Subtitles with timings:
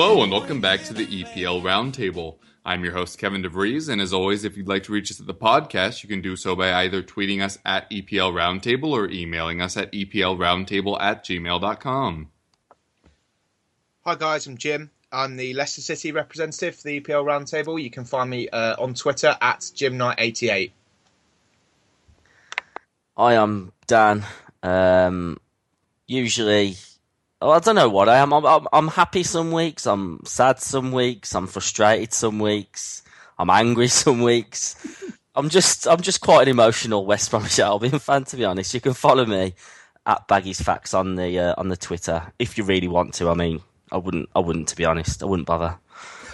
[0.00, 2.36] Hello and welcome back to the EPL Roundtable.
[2.64, 5.26] I'm your host Kevin DeVries, and as always, if you'd like to reach us at
[5.26, 9.60] the podcast, you can do so by either tweeting us at EPL Roundtable or emailing
[9.60, 12.30] us at EPLRoundtable at gmail.com.
[14.04, 14.92] Hi guys, I'm Jim.
[15.10, 17.82] I'm the Leicester City representative for the EPL Roundtable.
[17.82, 20.70] You can find me uh, on Twitter at JimKnight88.
[23.16, 24.24] Hi, I'm Dan.
[24.62, 25.38] Um,
[26.06, 26.76] usually,
[27.40, 28.32] oh, I don't know what I am.
[28.32, 29.86] I'm, I'm, I'm happy some weeks.
[29.86, 31.34] I'm sad some weeks.
[31.34, 33.02] I'm frustrated some weeks.
[33.38, 34.76] I'm angry some weeks.
[35.34, 38.74] I'm just, I'm just quite an emotional West Bromwich Albion fan, to be honest.
[38.74, 39.54] You can follow me
[40.06, 43.28] at Baggy's Facts on the uh, on the Twitter if you really want to.
[43.28, 43.60] I mean,
[43.92, 45.22] I wouldn't, I wouldn't, to be honest.
[45.22, 45.78] I wouldn't bother.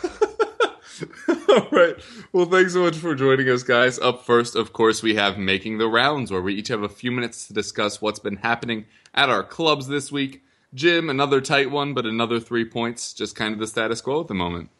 [1.49, 1.97] All right.
[2.33, 3.99] Well, thanks so much for joining us, guys.
[3.99, 7.11] Up first, of course, we have Making the Rounds, where we each have a few
[7.11, 10.44] minutes to discuss what's been happening at our clubs this week.
[10.75, 14.29] Jim, another tight one, but another three points, just kind of the status quo at
[14.29, 14.71] the moment.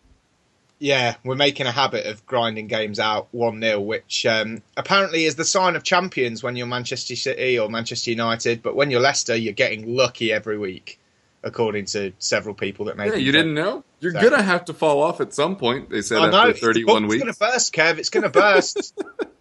[0.81, 5.37] Yeah, we're making a habit of grinding games out 1 0, which um, apparently is
[5.37, 8.61] the sign of champions when you're Manchester City or Manchester United.
[8.63, 10.99] But when you're Leicester, you're getting lucky every week,
[11.45, 13.85] according to several people that made Yeah, you didn't know?
[14.01, 16.39] You're So- going to have to fall off at some point, they said I know.
[16.39, 17.25] after it's- 31 the weeks.
[17.25, 17.99] It's going to burst, Kev.
[17.99, 19.01] It's going to burst.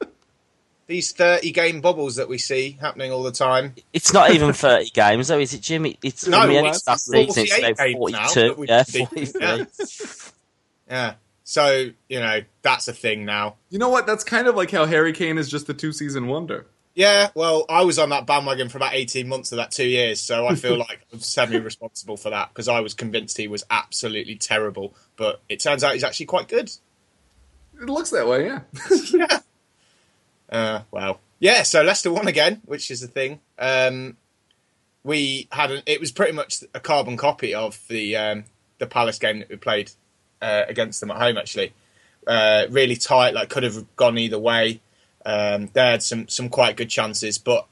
[0.94, 3.74] These 30 game bubbles that we see happening all the time.
[3.94, 5.88] It's not even 30 games, though, is it, Jim?
[5.88, 7.22] It- It's No, for me, well, it's season.
[7.30, 8.84] It's 48 about games now that we've yeah,
[9.58, 9.66] Yeah.
[10.88, 11.14] Yeah.
[11.46, 13.56] So, you know, that's a thing now.
[13.72, 14.06] You know what?
[14.06, 16.68] That's kind of like how Harry Kane is just the two season wonder.
[16.94, 20.22] Yeah, well, I was on that bandwagon for about 18 months of that two years,
[20.22, 23.64] so I feel like I'm semi responsible for that because I was convinced he was
[23.72, 26.70] absolutely terrible, but it turns out he's actually quite good.
[27.82, 28.60] It looks that way, yeah.
[29.12, 29.40] yeah.
[30.54, 33.40] Uh, well, yeah, so Leicester won again, which is the thing.
[33.58, 34.18] Um,
[35.04, 38.46] we had it was pretty much a carbon copy of the um,
[38.78, 39.92] the Palace game that we played
[40.42, 41.38] uh, against them at home.
[41.38, 41.74] Actually,
[42.28, 44.80] uh, really tight, like could have gone either way.
[45.26, 47.66] Um, they had some some quite good chances, but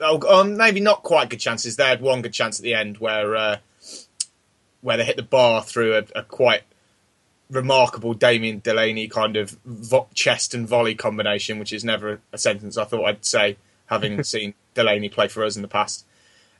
[0.00, 1.76] oh, oh, maybe not quite good chances.
[1.76, 3.56] They had one good chance at the end where uh,
[4.80, 6.62] where they hit the bar through a, a quite
[7.50, 12.76] remarkable Damien Delaney kind of vo- chest and volley combination, which is never a sentence
[12.76, 13.56] I thought I'd say,
[13.86, 16.06] having seen Delaney play for us in the past.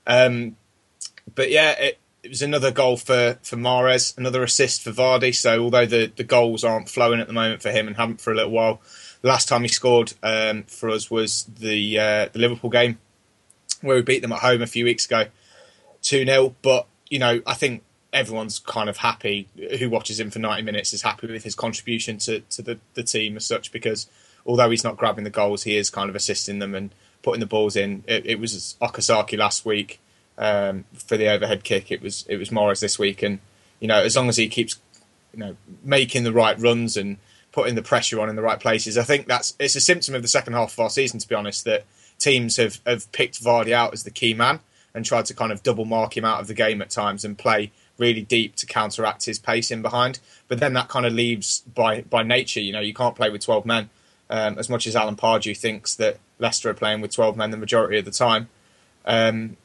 [0.07, 0.57] Um,
[1.35, 5.35] but yeah, it, it was another goal for, for Mahrez, another assist for Vardy.
[5.35, 8.33] So although the, the goals aren't flowing at the moment for him and haven't for
[8.33, 8.81] a little while,
[9.21, 12.99] the last time he scored um, for us was the uh, the Liverpool game
[13.81, 15.27] where we beat them at home a few weeks ago,
[16.03, 17.83] two 0 But you know, I think
[18.15, 19.49] everyone's kind of happy
[19.79, 23.03] who watches him for 90 minutes is happy with his contribution to, to the, the
[23.03, 24.07] team as such because
[24.47, 27.47] although he's not grabbing the goals he is kind of assisting them and putting the
[27.47, 28.05] balls in.
[28.07, 29.99] It, it was Okazaki last week
[30.39, 31.91] um, for the overhead kick.
[31.91, 33.23] It was it was Mahrez this week.
[33.23, 33.41] And
[33.81, 34.79] you know as long as he keeps
[35.33, 37.17] you know making the right runs and
[37.51, 40.23] putting the pressure on in the right places I think that's it's a symptom of
[40.23, 41.85] the second half of our season to be honest that
[42.19, 44.61] teams have, have picked Vardy out as the key man
[44.93, 47.39] and tried to kind of double mark him out of the game at times and
[47.39, 50.19] play really deep to counteract his pace in behind.
[50.49, 52.61] But then that kind of leaves by by nature.
[52.61, 53.91] You know, you can't play with twelve men.
[54.31, 57.57] Um, as much as Alan Pardew thinks that Leicester are playing with twelve men the
[57.57, 58.49] majority of the time,
[59.05, 59.57] um,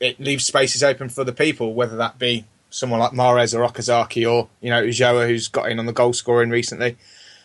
[0.00, 4.30] it leaves spaces open for the people, whether that be someone like Mahrez or Okazaki
[4.30, 6.96] or you know Ulloa who's got in on the goal scoring recently.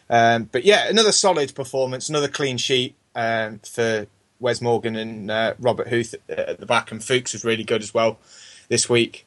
[0.09, 4.07] Um, but yeah, another solid performance, another clean sheet um, for
[4.39, 7.93] Wes Morgan and uh, Robert Huth at the back, and Fuchs was really good as
[7.93, 8.19] well
[8.67, 9.25] this week.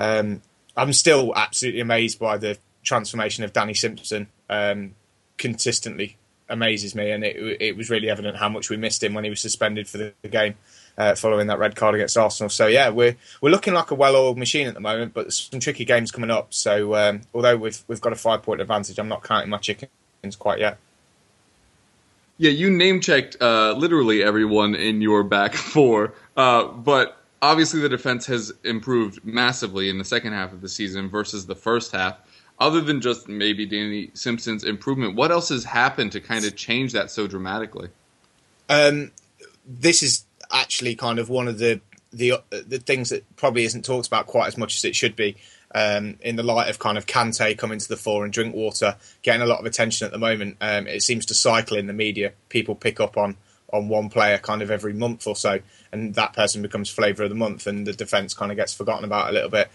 [0.00, 0.42] Um,
[0.76, 4.28] I'm still absolutely amazed by the transformation of Danny Simpson.
[4.48, 4.94] Um,
[5.36, 6.16] consistently
[6.48, 9.30] amazes me, and it, it was really evident how much we missed him when he
[9.30, 10.54] was suspended for the, game
[10.98, 12.48] uh, following that red card against Arsenal.
[12.48, 15.84] So yeah, we're we're looking like a well-oiled machine at the moment, but some tricky
[15.84, 16.52] games coming up.
[16.52, 19.90] So um, although we've we've got a five-point advantage, I'm not counting my chickens
[20.38, 20.78] quite yet.
[22.38, 26.14] Yeah, you name checked uh, literally everyone in your back four.
[26.36, 31.08] Uh, but obviously the defense has improved massively in the second half of the season
[31.08, 32.18] versus the first half.
[32.58, 36.92] Other than just maybe Danny Simpson's improvement, what else has happened to kind of change
[36.92, 37.88] that so dramatically?
[38.68, 39.12] Um,
[39.66, 41.80] this is actually kind of one of the
[42.12, 45.36] the the things that probably isn't talked about quite as much as it should be.
[45.72, 49.40] Um, in the light of kind of Kante coming to the fore and Drinkwater getting
[49.40, 52.32] a lot of attention at the moment, um, it seems to cycle in the media.
[52.48, 53.36] People pick up on
[53.72, 55.60] on one player kind of every month or so,
[55.92, 59.04] and that person becomes flavour of the month, and the defence kind of gets forgotten
[59.04, 59.70] about a little bit.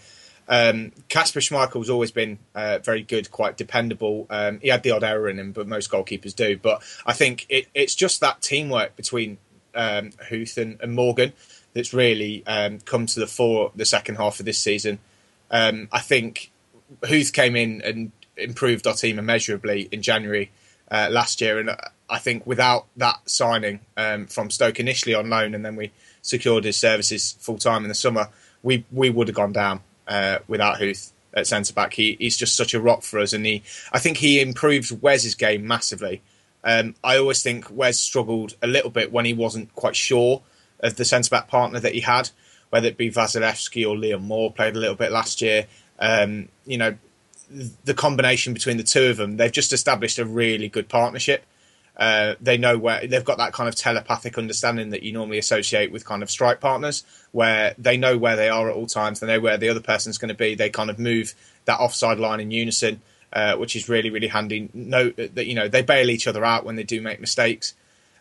[0.48, 4.26] Um, Kasper Schmeichel's always been uh, very good, quite dependable.
[4.30, 6.56] Um, he had the odd error in him, but most goalkeepers do.
[6.56, 9.38] But I think it, it's just that teamwork between
[9.74, 11.32] um, Huth and, and, Morgan
[11.74, 14.98] that's really um, come to the fore the second half of this season.
[15.50, 16.50] Um, I think
[17.04, 20.50] Huth came in and improved our team immeasurably in January
[20.90, 21.70] uh, last year, and
[22.08, 25.92] I think without that signing um, from Stoke initially on loan, and then we
[26.22, 28.28] secured his services full time in the summer,
[28.62, 31.94] we we would have gone down uh, without Huth at centre back.
[31.94, 33.62] He, he's just such a rock for us, and he
[33.92, 36.22] I think he improves Wes's game massively.
[36.64, 40.42] Um, I always think Wes struggled a little bit when he wasn't quite sure
[40.80, 42.30] of the centre back partner that he had,
[42.70, 45.66] whether it be Wasilewski or Liam Moore played a little bit last year.
[45.98, 46.96] Um, you know,
[47.84, 51.44] the combination between the two of them, they've just established a really good partnership.
[51.96, 55.90] Uh, they know where they've got that kind of telepathic understanding that you normally associate
[55.90, 59.26] with kind of strike partners, where they know where they are at all times, they
[59.26, 60.54] know where the other person's going to be.
[60.54, 61.34] They kind of move
[61.64, 63.00] that offside line in unison,
[63.32, 64.68] uh, which is really really handy.
[64.74, 67.72] That you know they bail each other out when they do make mistakes.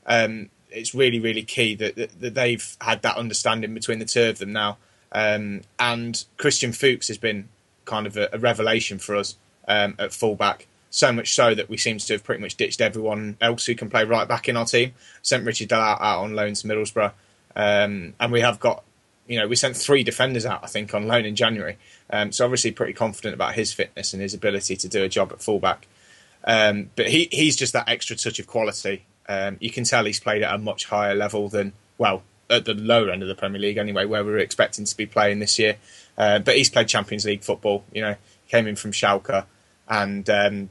[0.05, 4.23] Um, it's really really key that, that, that, they've had that understanding between the two
[4.23, 4.77] of them now.
[5.11, 7.49] Um, and Christian Fuchs has been
[7.85, 9.35] kind of a, a revelation for us
[9.67, 10.67] um, at fullback.
[10.89, 13.89] So much so that we seem to have pretty much ditched everyone else who can
[13.89, 14.93] play right back in our team.
[15.21, 17.11] Sent Ritchie De Laet out, out on loan to Middlesbrough,
[17.55, 18.83] um, and we have got,
[19.27, 21.77] you know, we sent three defenders out I think on loan in January.
[22.09, 25.31] Um, so obviously pretty confident about his fitness and his ability to do a job
[25.31, 25.87] at fullback.
[26.45, 29.03] Um, but he he's just that extra touch of quality.
[29.27, 32.73] Um, you can tell he's played at a much higher level than well at the
[32.73, 35.57] lower end of the Premier League anyway, where we were expecting to be playing this
[35.57, 35.77] year.
[36.17, 37.83] Uh, but he's played Champions League football.
[37.91, 38.15] You know,
[38.47, 39.45] came in from Schalke,
[39.87, 40.69] and um,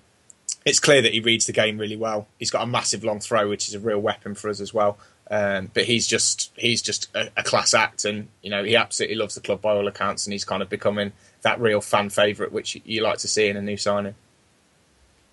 [0.65, 2.27] it's clear that he reads the game really well.
[2.39, 4.99] He's got a massive long throw, which is a real weapon for us as well.
[5.31, 9.17] Um, but he's just he's just a, a, class act, and you know he absolutely
[9.17, 11.13] loves the club by all accounts, and he's kind of becoming
[11.43, 14.15] that real fan favourite, which you like to see in a new signing.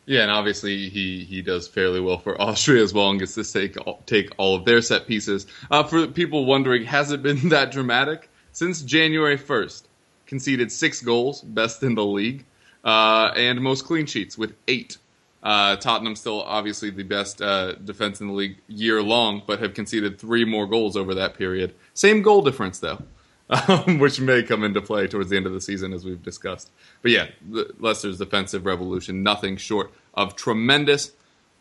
[0.05, 3.43] Yeah, and obviously he, he does fairly well for Austria as well, and gets to
[3.43, 5.45] take take all of their set pieces.
[5.69, 9.87] Uh, for people wondering, has it been that dramatic since January first?
[10.31, 12.45] Conceded six goals, best in the league,
[12.85, 14.97] uh, and most clean sheets with eight.
[15.43, 19.73] Uh, Tottenham still obviously the best uh, defense in the league year long, but have
[19.73, 21.75] conceded three more goals over that period.
[21.93, 23.03] Same goal difference though,
[23.49, 26.69] um, which may come into play towards the end of the season as we've discussed.
[27.01, 31.11] But yeah, Leicester's defensive revolution, nothing short of tremendous.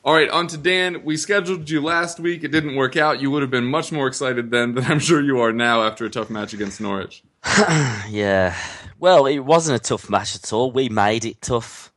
[0.05, 1.03] All right, on to Dan.
[1.03, 2.45] We scheduled you last week.
[2.45, 3.21] It didn't work out.
[3.21, 6.05] You would have been much more excited then than I'm sure you are now after
[6.05, 7.25] a tough match against Norwich.
[8.09, 8.55] yeah.
[8.99, 10.71] Well, it wasn't a tough match at all.
[10.71, 11.93] We made it tough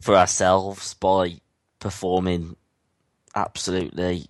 [0.00, 1.40] for ourselves by
[1.80, 2.56] performing
[3.34, 4.26] absolutely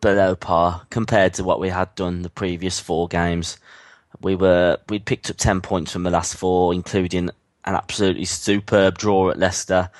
[0.00, 3.58] below par compared to what we had done the previous four games.
[4.20, 7.30] We were we picked up ten points from the last four, including
[7.64, 9.90] an absolutely superb draw at Leicester,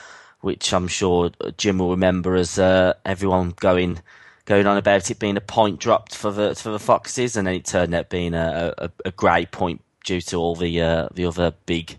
[0.40, 4.00] which I'm sure Jim will remember as uh, everyone going
[4.46, 7.56] going on about it being a point dropped for the for the Foxes, and then
[7.56, 11.26] it turned out being a, a, a great point due to all the uh, the
[11.26, 11.98] other big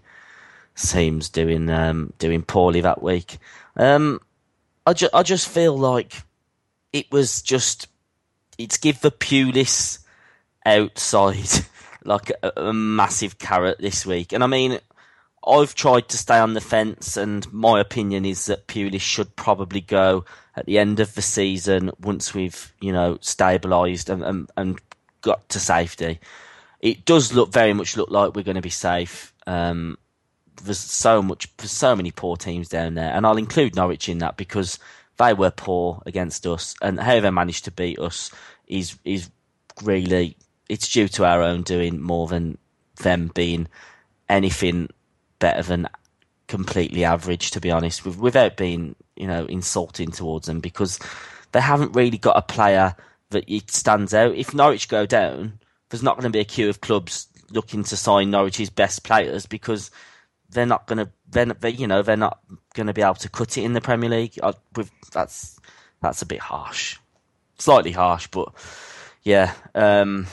[0.75, 3.37] teams doing um, doing poorly that week.
[3.75, 4.21] Um,
[4.87, 6.23] I, ju- I just feel like
[6.91, 7.87] it was just
[8.57, 9.99] it's give the Pulis
[10.65, 11.65] outside
[12.03, 14.79] like a, a, massive carrot this week, and I mean.
[15.45, 19.79] I've tried to stay on the fence, and my opinion is that Pulis should probably
[19.79, 20.25] go
[20.57, 24.81] at the end of the season once we've, you know, stabilised and, and, and
[25.21, 26.19] got to safety.
[26.81, 29.33] It does look very much look like we're going to be safe.
[29.45, 29.97] Um,
[30.63, 34.17] there's so much, there's so many poor teams down there, and I'll include Norwich in
[34.17, 34.79] that because
[35.17, 38.31] they were poor against us, and how they managed to beat us
[38.67, 39.29] is is
[39.83, 40.35] really
[40.69, 42.57] it's due to our own doing more than
[42.97, 43.67] them being
[44.27, 44.89] anything
[45.39, 45.87] better than
[46.47, 50.99] completely average, to be honest, without being you know insulting towards them because
[51.51, 52.95] they haven't really got a player
[53.29, 54.35] that it stands out.
[54.35, 55.59] If Norwich go down,
[55.89, 59.45] there's not going to be a queue of clubs looking to sign Norwich's best players
[59.45, 59.91] because
[60.49, 62.39] they're not going to then they, you know they're not
[62.73, 64.39] going to be able to cut it in the Premier League.
[64.41, 64.53] I,
[65.11, 65.59] that's
[66.01, 66.97] that's a bit harsh,
[67.57, 68.53] slightly harsh, but
[69.23, 69.53] yeah.
[69.75, 70.27] Um,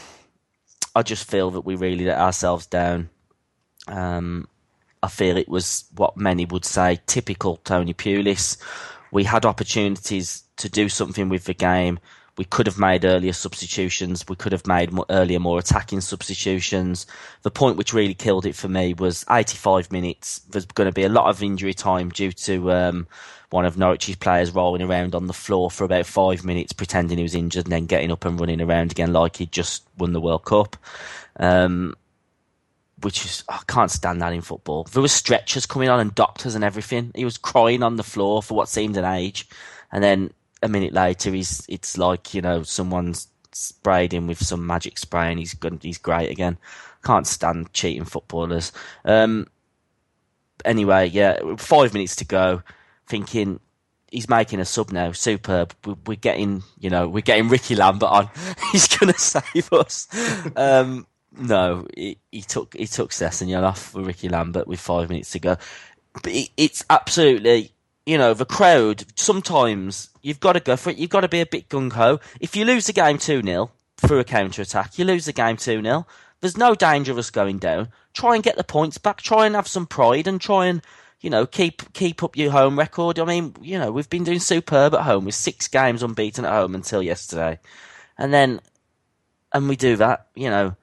[0.95, 3.11] I just feel that we really let ourselves down.
[3.89, 4.47] Um,
[5.05, 8.57] I feel it was what many would say typical Tony Pulis.
[9.13, 11.99] We had opportunities to do something with the game.
[12.39, 14.25] We could have made earlier substitutions.
[14.27, 17.07] We could have made more, earlier, more attacking substitutions.
[17.43, 20.39] The point which really killed it for me was 85 minutes.
[20.49, 23.07] There's going to be a lot of injury time due to um,
[23.51, 27.23] one of Norwich's players rolling around on the floor for about five minutes, pretending he
[27.23, 30.21] was injured, and then getting up and running around again like he'd just won the
[30.21, 30.77] World Cup.
[31.39, 31.95] Um,
[33.05, 34.85] which is I can't stand that in football.
[34.85, 37.13] There was stretchers coming on and doctors and everything.
[37.15, 39.47] He was crying on the floor for what seemed an age,
[39.93, 40.33] and then
[40.63, 45.31] a minute later, he's it's like you know someone's sprayed him with some magic spray
[45.31, 45.79] and he's good.
[45.83, 46.59] He's great again.
[47.05, 48.73] Can't stand cheating footballers.
[49.05, 49.47] Um,
[50.65, 52.63] anyway, yeah, five minutes to go.
[53.07, 53.61] Thinking
[54.11, 55.13] he's making a sub now.
[55.13, 55.75] Superb.
[56.07, 58.31] We're getting, you know, we're getting Ricky Lambert on.
[58.73, 60.09] he's to save us.
[60.57, 61.07] Um,
[61.39, 65.39] no, he, he, took he took Sessegnon off for Ricky Lambert with five minutes to
[65.39, 65.57] go.
[66.23, 67.73] But it, it's absolutely,
[68.07, 69.05] you know, the crowd.
[69.17, 70.99] Sometimes you've got to go for it.
[70.99, 72.21] You've got to be a bit gung ho.
[72.41, 75.57] If you lose the game two 0 through a counter attack, you lose the game
[75.57, 76.07] two 0
[76.41, 77.89] There's no danger of us going down.
[78.13, 79.21] Try and get the points back.
[79.21, 80.83] Try and have some pride and try and
[81.25, 83.19] you know, keep keep up your home record.
[83.19, 86.53] I mean, you know, we've been doing superb at home with six games unbeaten at
[86.53, 87.59] home until yesterday,
[88.19, 88.61] and then
[89.51, 90.27] and we do that.
[90.35, 90.77] You know,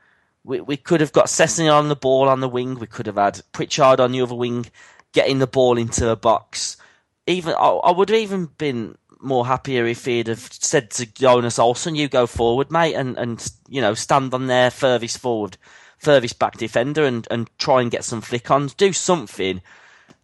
[0.43, 2.75] we we could have got Sessegnon on the ball on the wing.
[2.75, 4.65] We could have had Pritchard on the other wing,
[5.13, 6.77] getting the ball into a box.
[7.27, 11.60] Even I, I would have even been more happier if he'd have said to Jonas
[11.60, 15.57] Olsson, "You go forward, mate," and and you know stand on there furthest forward,
[15.98, 19.62] furthest back defender, and and try and get some flick ons, do something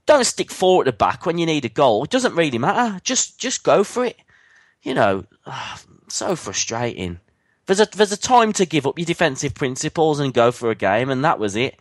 [0.08, 2.06] don't stick four at the back when you need a goal.
[2.06, 3.00] It doesn't really matter.
[3.04, 4.18] Just just go for it.
[4.82, 5.26] You know,
[6.08, 7.20] so frustrating.
[7.68, 10.76] There's a there's a time to give up your defensive principles and go for a
[10.76, 11.80] game, and that was it.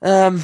[0.00, 0.42] Um,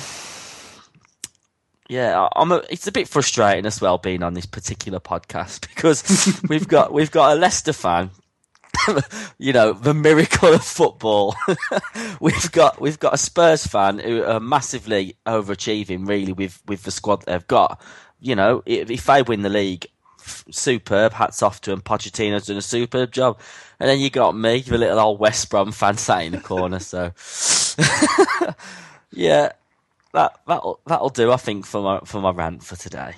[1.89, 2.53] yeah, I'm.
[2.53, 6.93] A, it's a bit frustrating as well being on this particular podcast because we've got
[6.93, 8.11] we've got a Leicester fan
[9.39, 11.37] you know, the miracle of football.
[12.21, 16.91] we've got we've got a Spurs fan who are massively overachieving, really, with with the
[16.91, 17.81] squad they've got.
[18.21, 19.87] You know, if, if they win the league,
[20.29, 21.13] superb.
[21.13, 21.81] Hats off to him.
[21.81, 23.39] Pochettino's doing a superb job.
[23.81, 26.79] And then you got me, the little old West Brom fan, sat in the corner.
[26.79, 27.13] So,
[29.13, 29.53] yeah,
[30.13, 31.33] that that'll that'll do.
[31.33, 33.15] I think for my for my rant for today.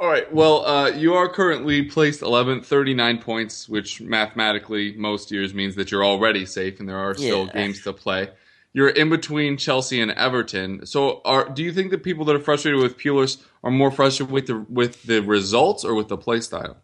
[0.00, 0.32] All right.
[0.32, 5.90] Well, uh, you are currently placed 11th, 39 points, which mathematically most years means that
[5.90, 7.52] you're already safe, and there are still yeah.
[7.52, 8.28] games to play.
[8.78, 10.86] You're in between Chelsea and Everton.
[10.86, 14.32] So, are do you think that people that are frustrated with Pulis are more frustrated
[14.32, 16.76] with the with the results or with the play style?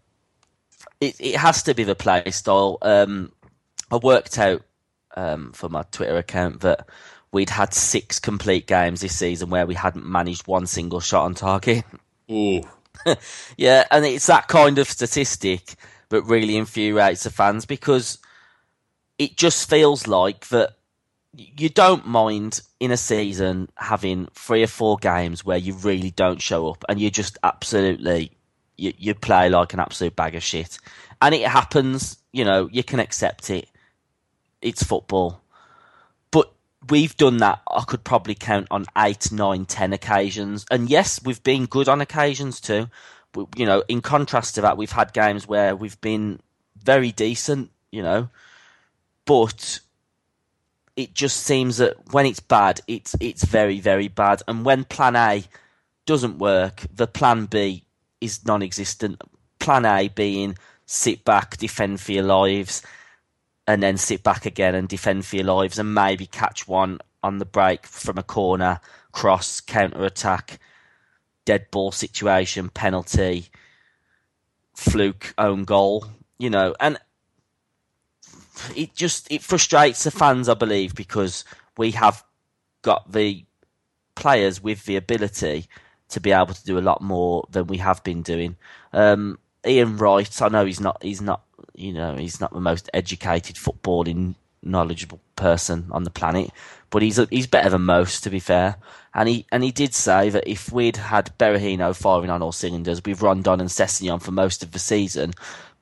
[1.00, 2.78] It it has to be the play style.
[2.82, 3.30] Um,
[3.92, 4.62] I worked out
[5.16, 6.88] um, for my Twitter account that
[7.30, 11.34] we'd had six complete games this season where we hadn't managed one single shot on
[11.36, 11.84] target.
[12.28, 12.62] Ooh.
[13.56, 15.76] yeah, and it's that kind of statistic
[16.08, 18.18] that really infuriates the fans because
[19.16, 20.74] it just feels like that
[21.36, 26.40] you don't mind in a season having three or four games where you really don't
[26.40, 28.30] show up and you just absolutely
[28.76, 30.78] you, you play like an absolute bag of shit
[31.22, 33.68] and it happens you know you can accept it
[34.62, 35.40] it's football
[36.30, 36.52] But
[36.88, 37.62] we've done that.
[37.70, 40.66] I could probably count on eight, nine, ten occasions.
[40.70, 42.88] And yes, we've been good on occasions too.
[43.32, 46.40] But, you know, in contrast to that, we've had games where we've been
[46.76, 48.28] very decent, you know,
[49.24, 49.80] but
[50.96, 54.42] it just seems that when it's bad, it's it's very very bad.
[54.46, 55.44] And when Plan A
[56.06, 57.84] doesn't work, the Plan B
[58.20, 59.20] is non-existent.
[59.58, 62.82] Plan A being sit back, defend for your lives
[63.66, 67.38] and then sit back again and defend for your lives and maybe catch one on
[67.38, 68.80] the break from a corner,
[69.12, 70.58] cross, counter attack,
[71.44, 73.46] dead ball situation, penalty,
[74.74, 76.04] fluke, own goal,
[76.38, 76.98] you know, and
[78.76, 81.44] it just it frustrates the fans, I believe, because
[81.76, 82.24] we have
[82.82, 83.44] got the
[84.14, 85.66] players with the ability
[86.10, 88.56] to be able to do a lot more than we have been doing.
[88.92, 91.42] Um, Ian Wright, I know he's not he's not
[91.74, 96.50] you know, he's not the most educated footballing knowledgeable person on the planet,
[96.90, 98.76] but he's he's better than most, to be fair.
[99.12, 103.02] And he and he did say that if we'd had Berahino firing on all cylinders,
[103.04, 105.34] with Rondon and Sessegnon for most of the season,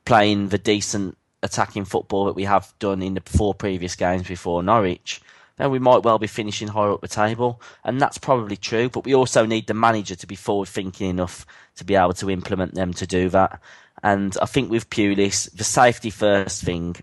[0.04, 4.62] playing the decent attacking football that we have done in the four previous games before
[4.62, 5.20] Norwich,
[5.56, 7.60] then we might well be finishing higher up the table.
[7.84, 11.46] And that's probably true, but we also need the manager to be forward thinking enough
[11.76, 13.60] to be able to implement them to do that.
[14.02, 16.96] And I think with Pulis, the safety first thing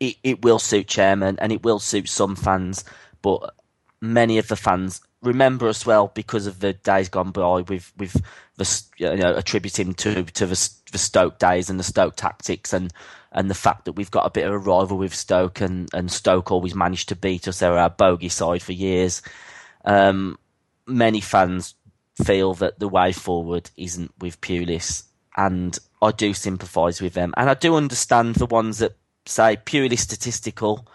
[0.00, 2.84] it, it will suit chairman and it will suit some fans,
[3.22, 3.54] but
[4.00, 8.20] many of the fans remember as well because of the days gone by with with
[8.56, 12.92] the you know attributing to to the, the Stoke days and the Stoke tactics and
[13.36, 16.10] and the fact that we've got a bit of a rival with Stoke and and
[16.10, 17.60] Stoke always managed to beat us.
[17.60, 19.22] They were our bogey side for years.
[19.84, 20.38] Um,
[20.86, 21.74] many fans
[22.24, 25.04] feel that the way forward isn't with Pulis,
[25.36, 29.96] and I do sympathise with them, and I do understand the ones that say purely
[29.96, 30.88] statistical.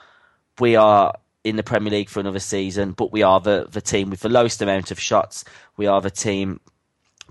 [0.59, 4.09] We are in the Premier League for another season, but we are the, the team
[4.09, 5.45] with the lowest amount of shots.
[5.77, 6.59] We are the team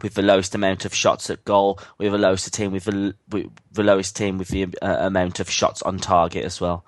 [0.02, 1.78] with the lowest amount of shots at goal.
[1.99, 5.40] We are the lowest team with the, with the lowest team with the uh, amount
[5.40, 6.85] of shots on target as well.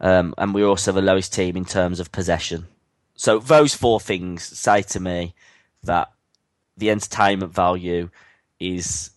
[0.00, 2.66] Um, and we're also the lowest team in terms of possession.
[3.16, 5.34] So those four things say to me
[5.84, 6.10] that
[6.76, 8.10] the entertainment value
[8.58, 9.10] is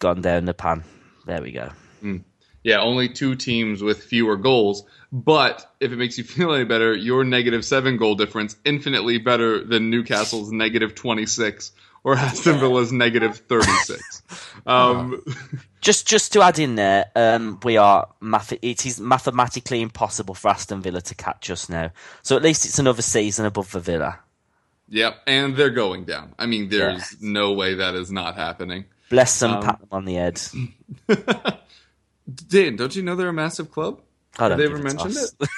[0.00, 0.84] gone down the pan.
[1.26, 1.70] There we go.
[2.02, 2.24] Mm.
[2.64, 4.84] Yeah, only two teams with fewer goals.
[5.10, 9.64] But if it makes you feel any better, your negative seven goal difference infinitely better
[9.64, 11.72] than Newcastle's negative twenty six
[12.04, 14.22] or Aston Villa's negative thirty six.
[14.66, 15.22] Um,
[15.80, 20.48] just just to add in there, um, we are math- it is mathematically impossible for
[20.48, 21.90] Aston Villa to catch us now.
[22.22, 24.20] So at least it's another season above the Villa.
[24.88, 26.34] Yep, and they're going down.
[26.38, 27.18] I mean, there's yeah.
[27.32, 28.84] no way that is not happening.
[29.08, 30.40] Bless them, um, pat them on the head.
[32.48, 34.00] Dan, don't you know they're a massive club?
[34.38, 35.48] I don't Have they ever mentioned it?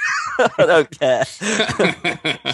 [0.59, 1.25] I don't care.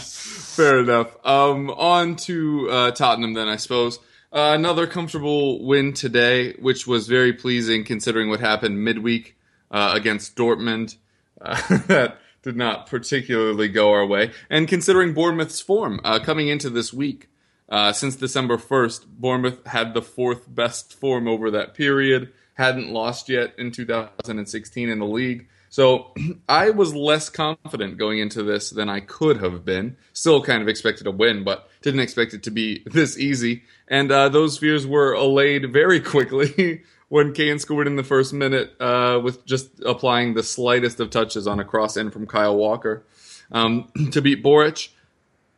[0.01, 1.17] Fair enough.
[1.25, 3.99] Um, on to uh, Tottenham then, I suppose.
[4.33, 9.37] Uh, another comfortable win today, which was very pleasing considering what happened midweek
[9.71, 10.97] uh, against Dortmund.
[11.41, 14.31] Uh, that did not particularly go our way.
[14.49, 17.29] And considering Bournemouth's form uh, coming into this week,
[17.69, 23.29] uh, since December 1st, Bournemouth had the fourth best form over that period hadn't lost
[23.29, 25.49] yet in 2016 in the league.
[25.71, 26.13] So
[26.49, 29.97] I was less confident going into this than I could have been.
[30.13, 33.63] Still kind of expected a win, but didn't expect it to be this easy.
[33.89, 38.75] And uh, those fears were allayed very quickly when Kane scored in the first minute
[38.81, 43.05] uh, with just applying the slightest of touches on a cross in from Kyle Walker
[43.51, 44.91] um, to beat Boruc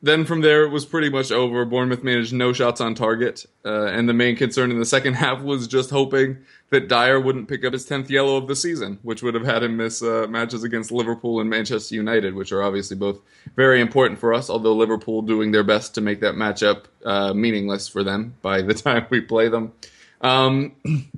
[0.03, 1.65] then from there it was pretty much over.
[1.65, 5.43] Bournemouth managed no shots on target, uh, and the main concern in the second half
[5.43, 6.39] was just hoping
[6.71, 9.63] that Dier wouldn't pick up his tenth yellow of the season, which would have had
[9.63, 13.21] him miss uh, matches against Liverpool and Manchester United, which are obviously both
[13.55, 14.51] very important for us.
[14.51, 18.75] Although Liverpool doing their best to make that matchup uh, meaningless for them by the
[18.75, 19.73] time we play them.
[20.21, 20.73] Um,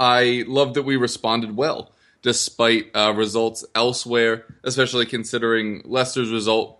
[0.00, 6.79] I love that we responded well despite uh, results elsewhere, especially considering Leicester's result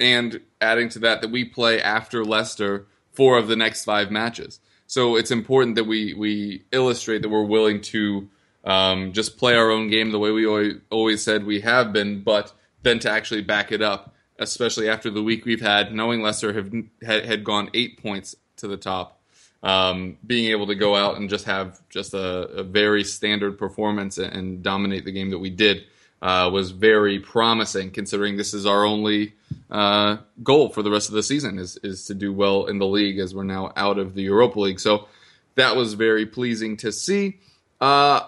[0.00, 4.60] and adding to that that we play after Leicester four of the next five matches.
[4.86, 8.28] So it's important that we we illustrate that we're willing to
[8.64, 12.22] um, just play our own game the way we always, always said we have been,
[12.22, 16.52] but then to actually back it up, especially after the week we've had, knowing Leicester
[16.52, 19.18] have had, had gone eight points to the top.
[19.62, 24.16] Um, being able to go out and just have just a, a very standard performance
[24.16, 25.84] and, and dominate the game that we did
[26.22, 29.34] uh, was very promising, considering this is our only
[29.70, 32.86] uh, goal for the rest of the season is is to do well in the
[32.86, 34.80] league as we're now out of the Europa League.
[34.80, 35.08] So
[35.54, 37.38] that was very pleasing to see.
[37.80, 38.20] Uh,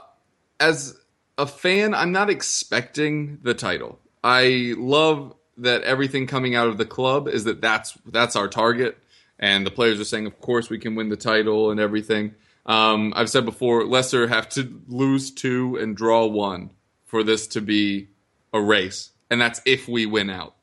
[0.59, 0.99] as
[1.37, 3.99] a fan, I'm not expecting the title.
[4.25, 8.97] I love that everything coming out of the club is that that's that's our target,
[9.39, 12.35] and the players are saying, of course, we can win the title and everything.
[12.65, 16.71] Um, I've said before, Leicester have to lose two and draw one
[17.13, 18.09] for this to be
[18.55, 20.55] a race, and that's if we win out.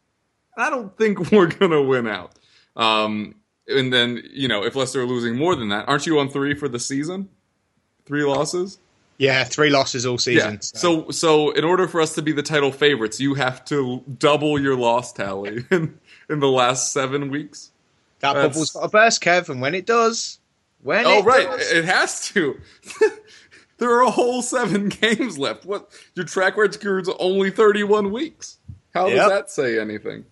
[0.57, 2.33] I don't think we're gonna win out.
[2.75, 3.35] Um,
[3.67, 6.55] and then you know, if Leicester are losing more than that, aren't you on three
[6.55, 7.29] for the season?
[8.05, 8.79] Three losses.
[9.19, 10.53] Yeah, three losses all season.
[10.53, 10.59] Yeah.
[10.61, 11.03] So.
[11.03, 14.59] so, so in order for us to be the title favorites, you have to double
[14.59, 17.69] your loss tally in, in the last seven weeks.
[18.21, 18.47] That That's...
[18.47, 20.39] bubble's got a burst, Kev, and when it does,
[20.81, 21.71] when oh right, does...
[21.71, 22.59] it has to.
[23.79, 25.65] There are a whole seven games left.
[25.65, 28.57] What your track record's only thirty-one weeks.
[28.93, 29.17] How yep.
[29.17, 30.25] does that say anything?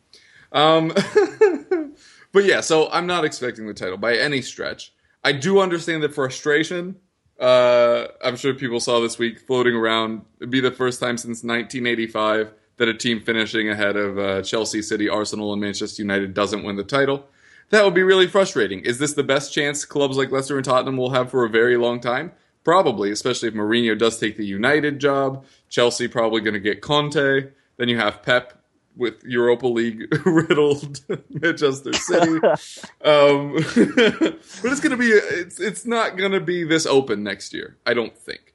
[0.52, 0.90] Um,
[2.32, 4.94] but yeah, so I'm not expecting the title by any stretch.
[5.24, 6.96] I do understand the frustration.
[7.40, 10.24] Uh, I'm sure people saw this week floating around.
[10.40, 14.82] It'd be the first time since 1985 that a team finishing ahead of uh, Chelsea,
[14.82, 17.26] City, Arsenal, and Manchester United doesn't win the title.
[17.70, 18.80] That would be really frustrating.
[18.82, 21.76] Is this the best chance clubs like Leicester and Tottenham will have for a very
[21.76, 22.32] long time?
[22.68, 25.46] Probably, especially if Mourinho does take the United job.
[25.70, 27.48] Chelsea probably going to get Conte.
[27.78, 28.62] Then you have Pep
[28.98, 31.00] with Europa League riddled
[31.30, 32.46] Manchester City.
[33.06, 37.54] um, but it's going to be it's it's not going to be this open next
[37.54, 37.78] year.
[37.86, 38.47] I don't think.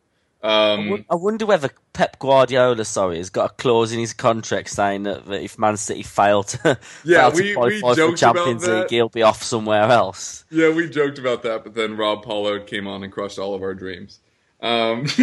[0.42, 4.70] I Um, I wonder whether Pep Guardiola, sorry, has got a clause in his contract
[4.70, 8.16] saying that, that if Man City fail to, Yeah, fail to we- we qualify for
[8.16, 10.44] Champions League, he'll be off somewhere else.
[10.50, 13.62] yeah, we joked about that, but then Rob Pollard came on and crushed all of
[13.62, 14.18] our dreams.
[14.60, 15.04] Um,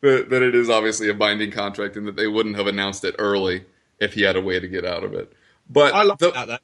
[0.00, 3.14] that, that it is obviously a binding contract and that they wouldn't have announced it
[3.18, 3.64] early
[4.00, 5.32] if he had a way to get out of it.
[5.70, 6.46] But I like the- that.
[6.48, 6.58] Though.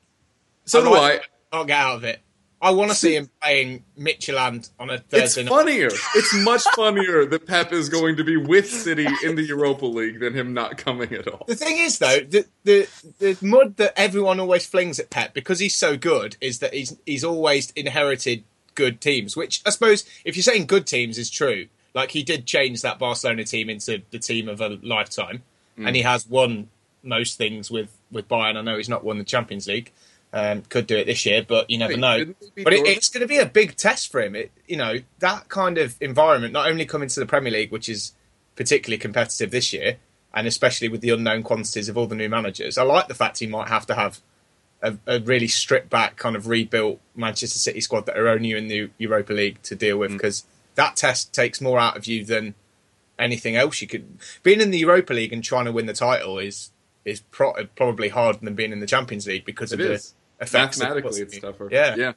[0.64, 0.98] so do I.
[0.98, 2.20] like- Can't get out of it.
[2.64, 5.50] I want to see him playing Midtjylland on a It's Thursday night.
[5.50, 5.90] funnier.
[6.14, 10.20] It's much funnier that Pep is going to be with City in the Europa League
[10.20, 11.44] than him not coming at all.
[11.46, 15.58] The thing is, though, the, the the mud that everyone always flings at Pep because
[15.58, 19.36] he's so good is that he's he's always inherited good teams.
[19.36, 21.66] Which I suppose, if you're saying good teams, is true.
[21.92, 25.42] Like he did change that Barcelona team into the team of a lifetime,
[25.76, 25.96] and mm.
[25.96, 26.70] he has won
[27.02, 28.56] most things with with Bayern.
[28.56, 29.92] I know he's not won the Champions League.
[30.36, 32.18] Um, could do it this year, but you never know.
[32.18, 34.34] didn't he beat But it, it's going to be a big test for him.
[34.34, 37.88] It, you know that kind of environment, not only coming to the Premier League, which
[37.88, 38.12] is
[38.56, 39.98] particularly competitive this year,
[40.34, 42.76] and especially with the unknown quantities of all the new managers.
[42.76, 44.20] I like the fact he might have to have
[44.82, 48.66] a, a really stripped back, kind of rebuilt Manchester City squad that are only in
[48.66, 50.00] the Europa League to deal Mm.
[50.00, 50.44] with because
[50.74, 52.54] that test takes more out of you than
[53.20, 54.18] anything else you could.
[54.42, 56.72] Being in the Europa League and trying to win the title is
[57.04, 60.10] is pro- probably harder than being in the Champions League because It of is.
[60.10, 60.14] the
[60.52, 61.68] Mathematically, it's tougher.
[61.70, 61.94] Yeah.
[61.96, 62.12] yeah.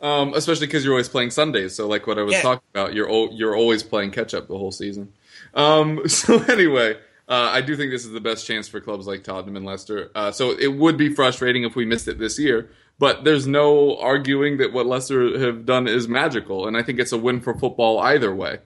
[0.00, 1.74] Um, especially because you're always playing Sundays.
[1.76, 2.42] So, like what I was Yeah.
[2.42, 5.12] talking about, you're al- you're always playing catch up the whole season.
[5.54, 6.94] Um, so anyway,
[7.28, 10.10] uh, I do think this is the best chance for clubs like Tottenham and Leicester.
[10.14, 12.70] Uh, so it would be frustrating if we missed it this year.
[12.98, 17.12] But there's no arguing that what Leicester have done is magical, and I think it's
[17.12, 18.58] a win for football either way.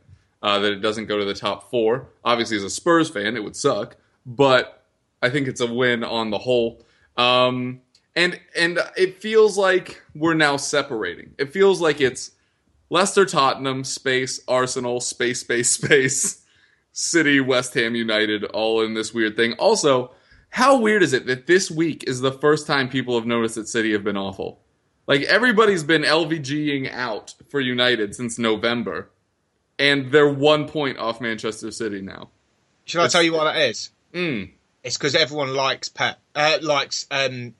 [0.42, 2.08] Uh, that it doesn't go to the top four.
[2.24, 4.84] Obviously, as a Spurs fan, it would suck, but
[5.22, 6.82] I think it's a win on the whole.
[7.16, 7.80] Um,
[8.16, 11.34] and and it feels like we're now separating.
[11.38, 12.32] It feels like it's
[12.88, 16.44] Leicester, Tottenham, space, Arsenal, space, space, space,
[16.92, 19.52] City, West Ham United, all in this weird thing.
[19.54, 20.12] Also,
[20.48, 23.68] how weird is it that this week is the first time people have noticed that
[23.68, 24.62] City have been awful?
[25.06, 29.10] Like everybody's been LVGing out for United since November,
[29.78, 32.30] and they're one point off Manchester City now.
[32.86, 33.90] Should I tell you what that is?
[34.14, 34.52] Mm.
[34.82, 37.54] It's because everyone likes Pep, uh, likes um,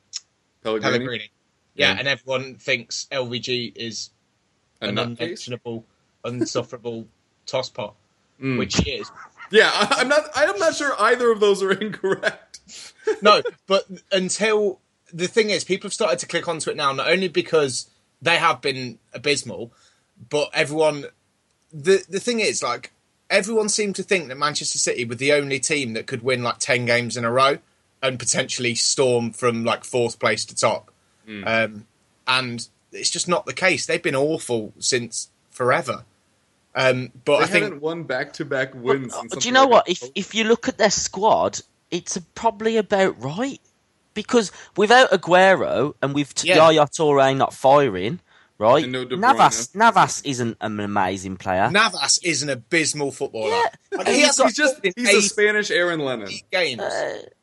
[0.67, 1.31] Pellegrini, Pellegrini.
[1.75, 1.99] Yeah, Yeah.
[1.99, 4.11] and everyone thinks LVG is
[4.81, 5.85] a an unmentionable,
[6.25, 7.07] unsufferable
[7.47, 7.95] tosspot,
[8.41, 8.59] Mm.
[8.59, 9.11] which he is.
[9.51, 10.25] Yeah, I, I'm not.
[10.35, 12.61] I'm not sure either of those are incorrect.
[13.23, 14.81] No, but until
[15.13, 17.89] the thing is, people have started to click onto it now, not only because
[18.21, 19.71] they have been abysmal,
[20.29, 21.05] but everyone.
[21.73, 22.91] The the thing is, like,
[23.31, 26.59] everyone seemed to think that Manchester City were the only team that could win like
[26.59, 27.59] ten games in a row
[28.07, 30.91] and potentially storm from like fourth place to top.
[31.29, 31.87] Um,
[32.29, 33.87] and it's just not the case.
[33.87, 36.05] They've been awful since forever.
[36.75, 39.15] Um, but They I think haven't won back-to-back wins.
[39.15, 39.89] Uh, in Do you know like what?
[39.89, 43.61] If if you look at their squad, it's probably about right.
[44.15, 46.71] Because without Aguero and with T- Yeah.
[46.71, 48.21] Yaya Toure not firing,
[48.59, 48.89] right?
[48.89, 51.71] No Navas Navas isn't an amazing player.
[51.71, 53.49] Navas is an abysmal footballer.
[53.51, 53.69] Yeah.
[53.93, 56.31] Like, And he he's got- he's just he's a Spanish Aaron Lennon.
[56.53, 56.83] games.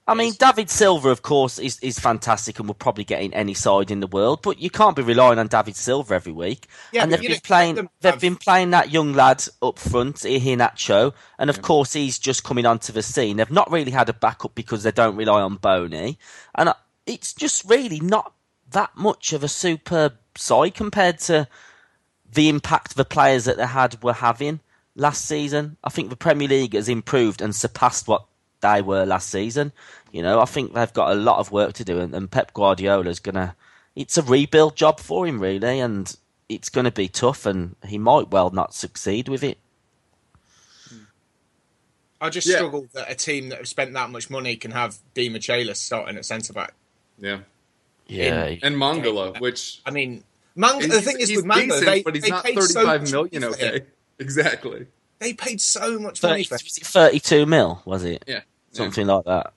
[0.06, 3.54] I mean, David Silva, of course, is, is fantastic and will probably get in any
[3.54, 4.42] side in the world.
[4.42, 6.68] But you can't be relying on David Silva every week.
[6.92, 7.76] Yeah, and they've been playing.
[7.76, 12.44] them They've been playing that young lad up front, Iheanacho, and of course he's just
[12.44, 13.38] coming onto the scene.
[13.38, 16.20] They've not really had a backup because they don't rely on Bony,
[16.56, 16.74] and uh,
[17.06, 18.34] it's just really not
[18.72, 21.48] that much of a superb side compared to
[22.30, 24.60] the impact the players that they had were having
[24.96, 25.78] last season.
[25.84, 28.26] I think the Premier League has improved and surpassed what
[28.64, 29.72] they were last season.
[30.12, 32.54] You know, I think they've got a lot of work to do, and, and Pep
[32.54, 33.56] Guardiola's gonna.
[33.96, 36.16] It's a rebuild job for him, really, and
[36.50, 39.60] it's going to be tough, and he might well not succeed with it.
[42.22, 42.58] I just Yeah.
[42.58, 46.26] struggle that a team that have spent that much money can have Demichelis starting at
[46.26, 46.74] centre back.
[47.20, 47.40] Yeah,
[48.08, 50.24] Yeah, and Mangala, which I mean,
[50.56, 50.88] Manga.
[50.88, 53.02] the thing is he's with Manga, decent, they, but he's they not paid so thirty-five
[53.02, 53.42] much million.
[53.42, 53.54] for him.
[53.76, 53.86] Okay,
[54.20, 54.88] exactly.
[55.20, 56.60] They paid so much money for him.
[56.64, 58.24] was it thirty-two mil, was it?
[58.28, 58.42] Yeah,
[58.74, 59.54] Something like that.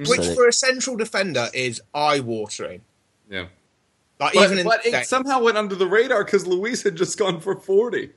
[0.00, 2.80] which for a central defender is eye-watering.
[3.30, 3.46] yeah.
[4.20, 7.18] Like But, even but the it somehow went under the radar because Luiz had just
[7.18, 8.10] gone for forty.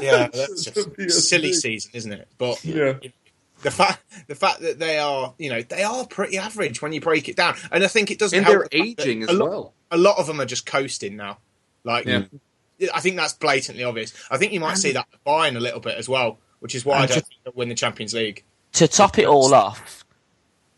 [0.00, 1.10] yeah, that's just PSG.
[1.10, 2.28] silly season, isn't it?
[2.36, 2.98] But Yeah.
[3.62, 7.00] the fact the fact that they are, you know, they are pretty average when you
[7.00, 9.32] break it down, and I think it doesn't And help they're the aging as a
[9.32, 9.74] lot, well.
[9.90, 11.38] A lot of them are just coasting now.
[11.82, 12.24] Like, Yeah.
[12.92, 14.12] I think that's blatantly obvious.
[14.30, 16.96] I think you might see that buying a little bit as well, which is why
[16.98, 18.44] I don't to- think they'll win the Champions League.
[18.74, 20.04] To top it all off,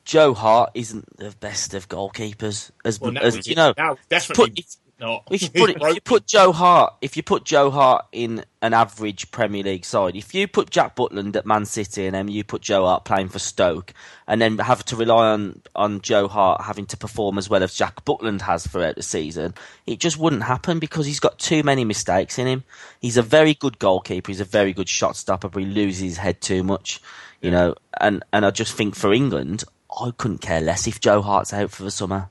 [0.04, 2.70] Joe Hart isn't the best of goalkeepers.
[2.84, 5.28] As, Well, as you know, now definitely put, not.
[5.30, 8.44] If you put it, if you put Joe Hart, if you put Joe Hart in
[8.62, 12.28] an average Premier League side, if you put Jack Butland at Man City and then
[12.28, 13.92] you put Joe Hart playing for Stoke,
[14.26, 17.74] and then have to rely on on Joe Hart having to perform as well as
[17.74, 19.54] Jack Butland has throughout the season,
[19.86, 22.64] it just wouldn't happen because he's got too many mistakes in him.
[23.00, 24.30] He's a very good goalkeeper.
[24.30, 27.00] He's a very good shot stopper, but he loses his head too much,
[27.40, 27.74] you know.
[28.00, 31.70] And and I just think for England, I couldn't care less if Joe Hart's out
[31.70, 32.30] for the summer.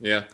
[0.00, 0.24] Yeah.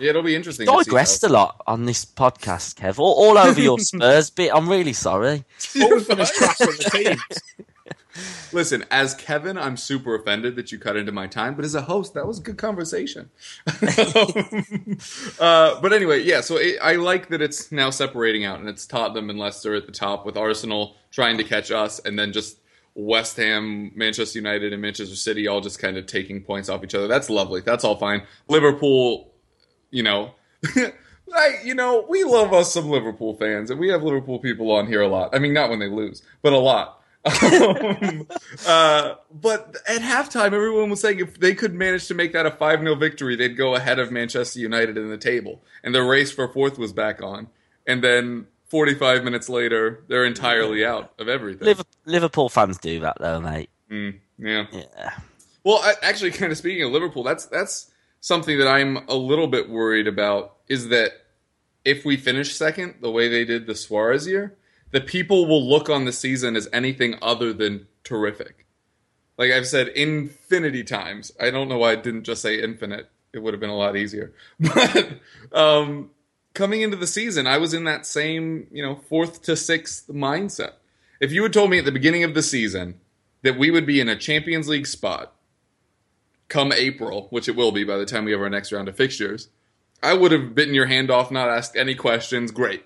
[0.00, 0.66] Yeah, it'll be interesting.
[0.66, 2.98] to see digressed how- a lot on this podcast, Kev.
[2.98, 4.50] All, all over your Spurs bit.
[4.54, 5.44] I'm really sorry.
[5.80, 7.22] Always been as trash on the teams.
[8.52, 11.82] Listen, as Kevin, I'm super offended that you cut into my time, but as a
[11.82, 13.30] host, that was a good conversation.
[15.38, 18.86] uh, but anyway, yeah, so it, I like that it's now separating out, and it's
[18.86, 22.58] Tottenham and Leicester at the top, with Arsenal trying to catch us, and then just
[22.94, 26.94] West Ham, Manchester United, and Manchester City all just kind of taking points off each
[26.94, 27.06] other.
[27.06, 27.60] That's lovely.
[27.60, 28.22] That's all fine.
[28.48, 29.29] Liverpool,
[29.90, 30.34] you know.
[31.32, 34.86] I, you know, we love us some Liverpool fans, and we have Liverpool people on
[34.86, 35.34] here a lot.
[35.34, 37.00] I mean, not when they lose, but a lot.
[37.42, 38.26] um,
[38.66, 42.50] uh, but at halftime, everyone was saying if they could manage to make that a
[42.50, 45.62] 5 0 victory, they'd go ahead of Manchester United in the table.
[45.84, 47.48] And the race for fourth was back on.
[47.86, 51.76] And then 45 minutes later, they're entirely out of everything.
[52.06, 53.68] Liverpool fans do that though, mate.
[53.90, 54.66] Mm, yeah.
[54.72, 55.18] Yeah.
[55.62, 59.48] Well, I, actually, kind of speaking of Liverpool, that's that's something that I'm a little
[59.48, 60.56] bit worried about.
[60.68, 61.12] Is that
[61.84, 64.56] if we finish second, the way they did the Suarez year,
[64.92, 68.66] the people will look on the season as anything other than terrific.
[69.38, 71.32] Like I've said infinity times.
[71.40, 73.08] I don't know why I didn't just say infinite.
[73.32, 74.32] It would have been a lot easier.
[74.60, 75.20] But
[75.52, 76.10] um,
[76.54, 80.72] coming into the season, I was in that same, you know, fourth to sixth mindset.
[81.20, 83.00] If you had told me at the beginning of the season
[83.42, 85.34] that we would be in a Champions League spot
[86.50, 88.96] come April, which it will be by the time we have our next round of
[88.96, 89.48] fixtures,
[90.02, 92.50] I would have bitten your hand off, not asked any questions.
[92.50, 92.84] Great.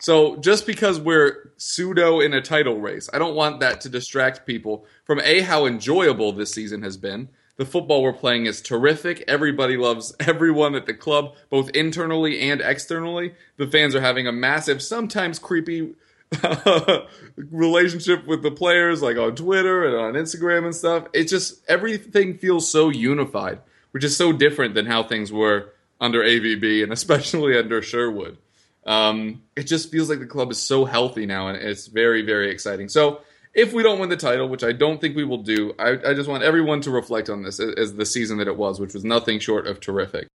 [0.00, 4.46] So just because we're pseudo in a title race, I don't want that to distract
[4.46, 7.28] people from A, how enjoyable this season has been.
[7.56, 9.22] The football we're playing is terrific.
[9.28, 13.34] Everybody loves everyone at the club, both internally and externally.
[13.56, 15.94] The fans are having a massive, sometimes creepy
[17.36, 21.06] relationship with the players, like on Twitter and on Instagram and stuff.
[21.12, 23.60] It's just everything feels so unified,
[23.92, 28.38] which is so different than how things were under AVB and especially under Sherwood.
[28.86, 32.50] Um, it just feels like the club is so healthy now, and it's very, very
[32.50, 32.88] exciting.
[32.88, 33.22] So,
[33.54, 36.14] if we don't win the title, which I don't think we will do, I, I
[36.14, 38.92] just want everyone to reflect on this as, as the season that it was, which
[38.92, 40.26] was nothing short of terrific.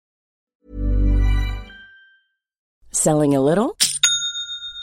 [2.93, 3.77] Selling a little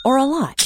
[0.04, 0.65] or a lot?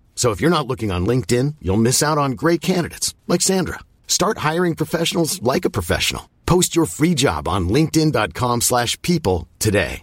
[0.15, 3.79] So if you're not looking on LinkedIn, you'll miss out on great candidates like Sandra.
[4.05, 6.29] Start hiring professionals like a professional.
[6.45, 10.01] Post your free job on linkedin.com/people today.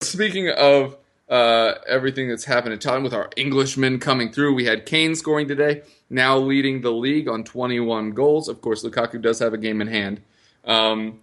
[0.00, 0.96] Speaking of
[1.28, 5.48] uh, everything that's happened in time with our Englishmen coming through, we had Kane scoring
[5.48, 8.48] today, now leading the league on 21 goals.
[8.48, 10.20] Of course, Lukaku does have a game in hand.
[10.64, 11.20] Um,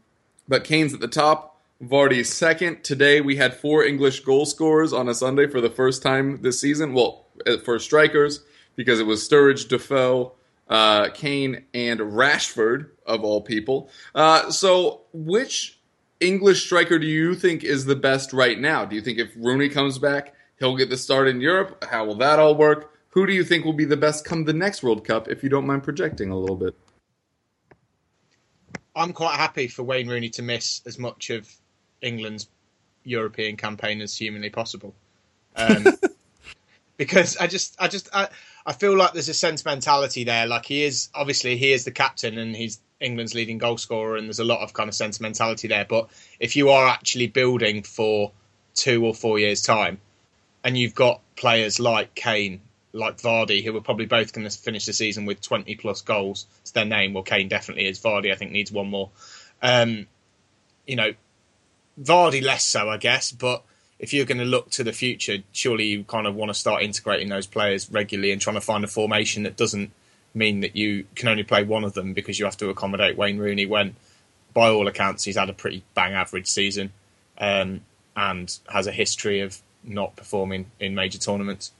[0.47, 1.50] but Kane's at the top.
[1.81, 2.83] Vardy's second.
[2.83, 6.59] Today we had four English goal scorers on a Sunday for the first time this
[6.59, 6.93] season.
[6.93, 8.43] Well, uh, for strikers,
[8.75, 10.33] because it was Sturridge, Defoe,
[10.69, 13.89] uh, Kane, and Rashford, of all people.
[14.13, 15.79] Uh, so, which
[16.19, 18.85] English striker do you think is the best right now?
[18.85, 21.83] Do you think if Rooney comes back, he'll get the start in Europe?
[21.89, 22.93] How will that all work?
[23.09, 25.49] Who do you think will be the best come the next World Cup, if you
[25.49, 26.75] don't mind projecting a little bit?
[28.95, 31.49] I'm quite happy for Wayne Rooney to miss as much of
[32.01, 32.47] England's
[33.03, 34.93] European campaign as humanly possible.
[35.55, 35.85] Um,
[36.97, 38.29] because I just, I just, I,
[38.65, 40.45] I feel like there's a sentimentality there.
[40.45, 44.27] Like he is, obviously, he is the captain and he's England's leading goal scorer, and
[44.27, 45.85] there's a lot of kind of sentimentality there.
[45.85, 46.09] But
[46.39, 48.31] if you are actually building for
[48.75, 49.99] two or four years' time,
[50.63, 52.61] and you've got players like Kane,
[52.93, 56.45] like Vardy, who are probably both going to finish the season with 20 plus goals
[56.65, 57.13] to their name.
[57.13, 57.99] Well, Kane definitely is.
[57.99, 59.09] Vardy, I think, needs one more.
[59.61, 60.07] Um,
[60.85, 61.13] you know,
[62.01, 63.63] Vardy less so, I guess, but
[63.99, 66.81] if you're going to look to the future, surely you kind of want to start
[66.81, 69.91] integrating those players regularly and trying to find a formation that doesn't
[70.33, 73.37] mean that you can only play one of them because you have to accommodate Wayne
[73.37, 73.95] Rooney when,
[74.53, 76.91] by all accounts, he's had a pretty bang average season
[77.37, 77.81] um,
[78.15, 81.71] and has a history of not performing in major tournaments.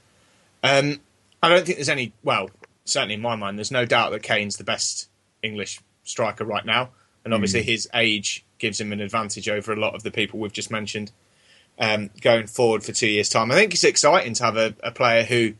[0.62, 1.00] Um,
[1.42, 2.50] I don't think there's any, well,
[2.84, 5.08] certainly in my mind, there's no doubt that Kane's the best
[5.42, 6.90] English striker right now.
[7.24, 10.52] And obviously, his age gives him an advantage over a lot of the people we've
[10.52, 11.10] just mentioned
[11.80, 13.50] um, going forward for two years' time.
[13.50, 15.54] I think it's exciting to have a, a player who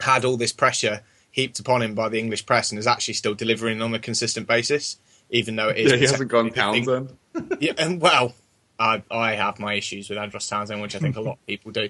[0.00, 1.00] had all this pressure
[1.32, 4.46] heaped upon him by the English press and is actually still delivering on a consistent
[4.46, 4.98] basis,
[5.30, 5.90] even though it is.
[5.90, 7.56] Yeah, he hasn't gone potentially the thing- Townsend.
[7.60, 8.34] yeah, and well,
[8.78, 11.72] I I have my issues with Andros Townsend, which I think a lot of people
[11.72, 11.88] do.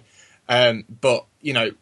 [0.48, 1.72] Um, but you know,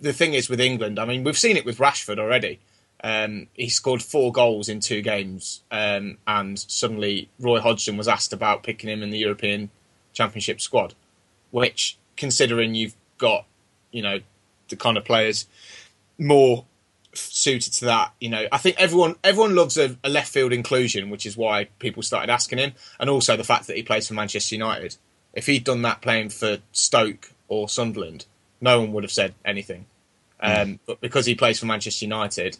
[0.00, 2.60] the thing is with England, I mean, we've seen it with Rashford already.
[3.04, 8.32] Um, he scored four goals in two games, um, and suddenly Roy Hodgson was asked
[8.32, 9.68] about picking him in the European
[10.14, 10.94] Championship squad.
[11.50, 13.44] Which, considering you've got,
[13.92, 14.20] you know,
[14.70, 15.46] the kind of players
[16.18, 16.64] more
[17.12, 18.14] suited to that.
[18.20, 21.68] You know, I think everyone everyone loves a, a left field inclusion, which is why
[21.78, 24.96] people started asking him, and also the fact that he plays for Manchester United.
[25.34, 28.24] If he'd done that playing for Stoke or Sunderland,
[28.62, 29.84] no one would have said anything.
[30.40, 32.56] Um, but because he plays for Manchester United,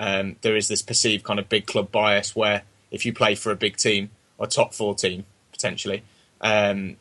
[0.00, 3.52] um, there is this perceived kind of big club bias where if you play for
[3.52, 6.02] a big team or top four team potentially,
[6.40, 6.96] um,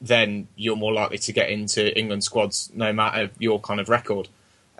[0.00, 4.28] then you're more likely to get into England squads no matter your kind of record.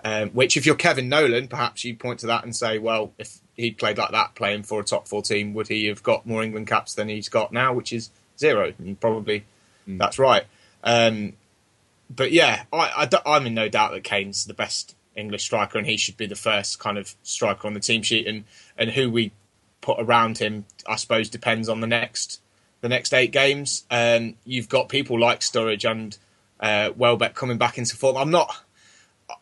[0.03, 3.39] Um, which, if you're Kevin Nolan, perhaps you point to that and say, well, if
[3.55, 6.43] he'd played like that playing for a top four team, would he have got more
[6.43, 8.73] England caps than he's got now, which is zero?
[8.77, 9.45] And probably
[9.87, 10.43] that's right.
[10.83, 11.33] Um,
[12.09, 15.97] but yeah, I, am in no doubt that Kane's the best English striker, and he
[15.97, 18.27] should be the first kind of striker on the team sheet.
[18.27, 18.45] And,
[18.77, 19.31] and who we
[19.81, 22.41] put around him, I suppose, depends on the next
[22.81, 23.85] the next eight games.
[23.89, 26.17] Um, you've got people like Sturridge and
[26.59, 28.17] uh, Welbeck coming back into form.
[28.17, 28.55] I'm not.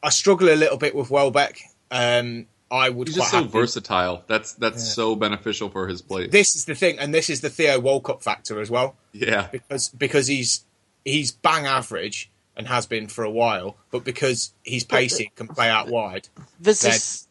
[0.02, 1.60] I struggle a little bit with Welbeck.
[1.92, 3.08] Um, I would.
[3.08, 4.24] He's quite just so happy- versatile.
[4.28, 6.28] That's that's so beneficial for his play.
[6.28, 9.90] This is the thing, and this is the Theo Walcott factor as well, yeah, because
[9.90, 10.66] because he's
[11.04, 15.36] he's bang average and has been for a while, but because he's uh, pacey and
[15.36, 16.28] can play out wide.
[16.60, 17.28] There's Then- this.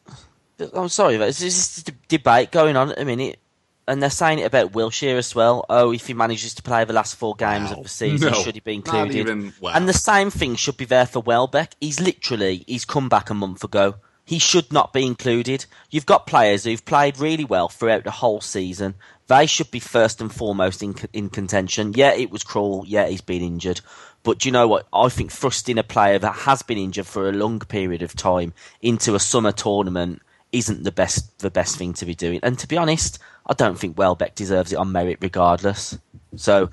[0.73, 3.39] I'm sorry, there's this d- debate going on at the minute,
[3.87, 5.65] and they're saying it about Wilshere as well.
[5.69, 8.55] Oh, if he manages to play the last four games of the season, No, should
[8.55, 9.15] he be not included?
[9.17, 9.73] even- wow.
[9.75, 11.75] And the same thing should be there for Welbeck.
[11.81, 13.95] He's literally he's come back a month ago.
[14.25, 15.65] He should not be included.
[15.91, 18.95] You've got players who've played really well throughout the whole season.
[19.27, 21.93] They should be first and foremost in in contention.
[21.95, 22.83] Yeah, it was cruel.
[22.87, 23.81] Yeah, he's been injured.
[24.23, 24.87] But do you know what?
[24.91, 28.53] I think thrusting a player that has been injured for a long period of time
[28.81, 32.39] into a summer tournament isn't the best the best thing to be doing.
[32.41, 35.97] And to be honest, I don't think Welbeck deserves it on merit regardless.
[36.35, 36.67] So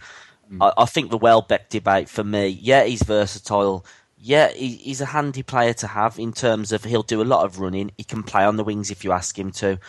[0.50, 0.58] mm.
[0.60, 3.84] I, I think the Welbeck debate for me, yeah, he's versatile.
[4.24, 7.44] Yeah, he, he's a handy player to have in terms of he'll do a lot
[7.44, 7.90] of running.
[7.98, 9.80] He can play on the wings if you ask him to.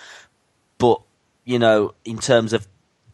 [0.79, 1.01] But,
[1.45, 2.67] you know, in terms of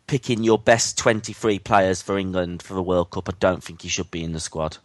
[0.07, 3.89] picking your best 23 players for England for the World Cup, I don't think he
[3.89, 4.77] should be in the squad.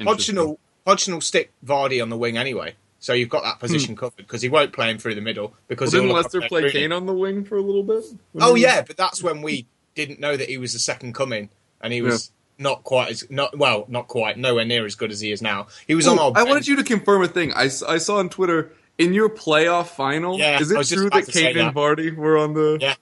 [0.00, 3.60] Hodgson will, Hodgson will stick Vardy on the wing anyway, so you've got that hmm.
[3.60, 5.52] position covered because he won't play him through the middle.
[5.66, 8.04] Because Well, he'll didn't look Leicester play Kane on the wing for a little bit?
[8.40, 11.48] Oh yeah, but that's when we didn't know that he was the second coming,
[11.80, 15.20] and he was not quite as not well, not quite, nowhere near as good as
[15.20, 15.66] he is now.
[15.86, 16.30] He was on our.
[16.30, 16.48] I bench.
[16.48, 17.52] wanted you to confirm a thing.
[17.54, 20.38] I, I saw on Twitter in your playoff final.
[20.38, 21.74] Yeah, is it true that to say and that.
[21.74, 22.94] Vardy were on the Yeah.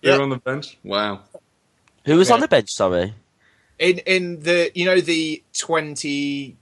[0.00, 0.22] they were Yeah.
[0.22, 0.78] on the bench?
[0.84, 1.20] Wow.
[2.06, 2.34] Who was Yeah.
[2.34, 3.14] on the bench, sorry?
[3.78, 6.56] in in the you know the twenty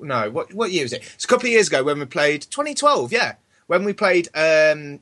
[0.00, 1.02] no what what year was it?
[1.14, 3.12] It's a couple of years ago when we played twenty twelve.
[3.12, 3.34] Yeah,
[3.66, 5.00] when we played um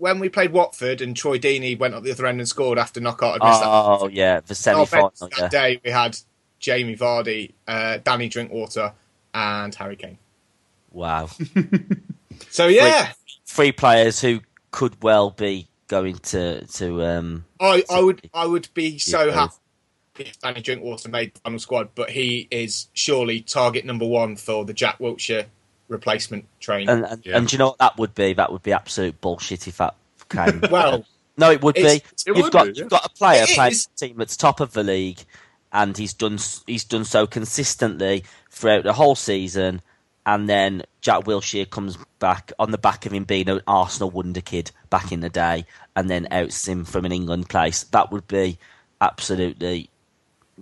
[0.00, 3.00] when we played Watford and Troy Deeney went up the other end and scored after
[3.00, 3.40] knockout.
[3.40, 3.62] That.
[3.64, 5.48] Oh, yeah, the semi final, that yeah.
[5.48, 6.16] day we had
[6.58, 8.92] Jamie Vardy, uh, Danny Drinkwater,
[9.34, 10.18] and Harry Kane.
[10.90, 11.28] Wow.
[12.48, 13.12] So yeah,
[13.44, 18.68] Three players who could well be going to, to um, I, I would I would
[18.74, 19.54] be so happy
[20.18, 24.64] if Danny Drinkwater made the final squad, but he is surely target number one for
[24.64, 25.46] the Jack Wilshere
[25.90, 26.88] replacement train.
[26.88, 27.36] And and, Yeah.
[27.36, 28.32] and do you know what that would be?
[28.32, 29.94] That would be absolute bullshit if that
[30.30, 30.62] came.
[30.70, 31.04] well,
[31.36, 31.82] no, it would be.
[31.82, 32.78] It you've would got be, yeah.
[32.82, 33.88] you've got a player It playing is.
[33.94, 35.20] a team that's top of the league,
[35.72, 39.82] and he's done he's done so consistently throughout the whole season.
[40.26, 44.42] And then Jack Wilshere comes back on the back of him being an Arsenal wonder
[44.42, 45.64] kid back in the day,
[45.96, 47.84] and then outs him from an England place.
[47.84, 48.58] That would be
[49.00, 49.88] absolutely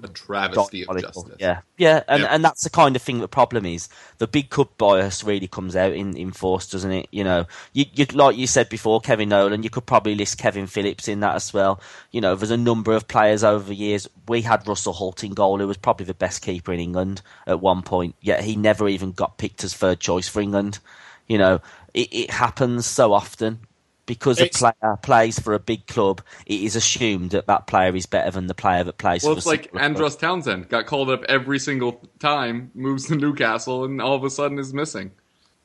[0.02, 1.36] a travesty of justice.
[1.38, 2.28] Yeah, yeah, and Yeah.
[2.30, 3.20] and that's the kind of thing.
[3.20, 3.88] The problem is
[4.18, 7.08] the big cup bias really comes out in, in force, doesn't it?
[7.10, 9.62] You know, you, you like you said before, Kevin Nolan.
[9.62, 11.80] You could probably list Kevin Phillips in that as well.
[12.10, 14.08] You know, there's a number of players over the years.
[14.28, 17.60] We had Russell Hoult in goal, who was probably the best keeper in England at
[17.60, 18.14] one point.
[18.20, 20.78] Yet he never even got picked as third choice for England.
[21.26, 21.60] You know,
[21.94, 23.60] it, it happens so often.
[24.08, 28.06] Because a player plays for a big club, it is assumed that that player is
[28.06, 29.82] better than the player that plays Well, for it's a like smaller club.
[29.84, 34.30] Andros Townsend got called up every single time, moves to Newcastle, and all of a
[34.30, 35.10] sudden is missing.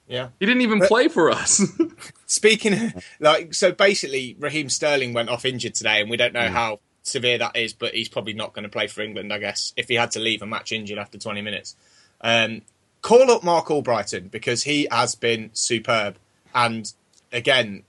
[0.08, 0.28] Yeah.
[0.42, 1.62] He didn't even But- play for us.
[2.28, 6.50] Speaking of, like, so basically, Raheem Sterling went off injured today, and we don't know
[6.50, 9.74] how severe that is, but he's probably not going to play for England, I guess,
[9.78, 11.76] if he had to leave a match injured after 20 minutes.
[12.20, 12.62] Um,
[13.02, 16.18] call up Marc Albrighton because he has been superb.
[16.54, 16.92] And
[17.32, 17.84] again,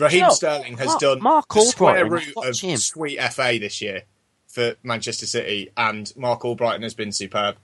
[0.00, 2.76] Raheem You know, Sterling has Mark- done Mark the square root of him.
[2.76, 4.02] sweet FA this year
[4.48, 7.56] for Manchester City, and Marc Albrighton has been superb.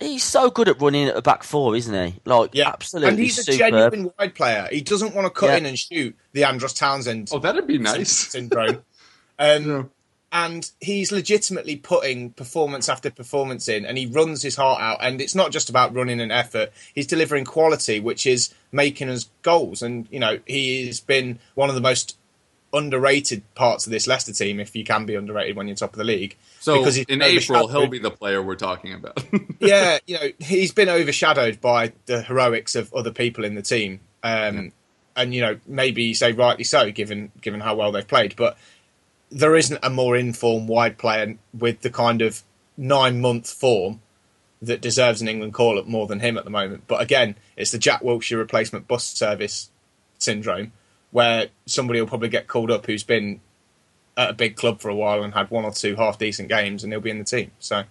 [0.00, 2.20] He's so good at running at the back four, isn't he?
[2.24, 3.58] Like, Yeah, absolutely and he's a superb.
[3.92, 4.68] genuine wide player.
[4.70, 5.56] He doesn't want to cut Yeah.
[5.58, 8.10] in and shoot the Andros Townsend oh, that'd be nice.
[8.10, 8.82] syndrome.
[9.36, 9.90] Um,
[10.34, 14.98] And he's legitimately putting performance after performance in, and he runs his heart out.
[15.00, 19.30] And it's not just about running an effort; he's delivering quality, which is making us
[19.42, 19.80] goals.
[19.80, 22.18] And you know, he has been one of the most
[22.74, 25.98] underrated parts of this Leicester team, if you can be underrated when you're top of
[25.98, 26.36] the league.
[26.60, 29.24] So Because in April, he'll be the player we're talking about.
[29.60, 34.00] yeah, you know, he's been overshadowed by the heroics of other people in the team,
[34.22, 34.72] um,
[35.16, 38.34] and you know, maybe you say rightly so, given given how well they've played.
[38.36, 38.58] But
[39.34, 42.42] there isn't a more informed wide player with the kind of
[42.76, 44.00] nine month form
[44.62, 46.84] that deserves an England call up more than him at the moment.
[46.86, 49.70] But again, it's the Jack Wilshere replacement bus service
[50.18, 50.72] syndrome,
[51.10, 53.40] where somebody will probably get called up who's been
[54.16, 56.84] at a big club for a while and had one or two half decent games,
[56.84, 57.50] and he'll be in the team.
[57.58, 57.82] So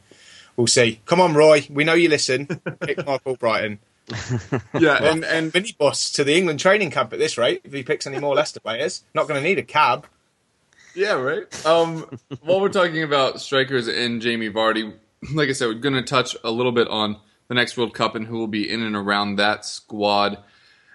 [0.56, 1.02] we'll see.
[1.06, 1.68] Come on, Roy.
[1.70, 2.48] We know you listen.
[2.80, 3.80] Pick Marc Albrighton.
[4.80, 7.62] yeah, and and Minibus to the England training camp at this rate.
[7.66, 10.08] If he picks any more Leicester players, not going to need a cab.
[10.96, 11.66] Yeah, right.
[11.66, 14.94] Um, while we're talking about strikers and Jamie Vardy,
[15.34, 17.18] like I said, we're going to touch a little bit on
[17.48, 20.38] the next World Cup and who will be in and around that squad.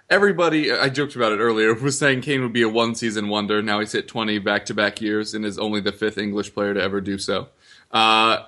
[0.09, 3.61] Everybody, I joked about it earlier, was saying Kane would be a one season wonder.
[3.61, 6.73] Now he's hit 20 back to back years and is only the fifth English player
[6.73, 7.49] to ever do so.
[7.91, 8.43] Uh,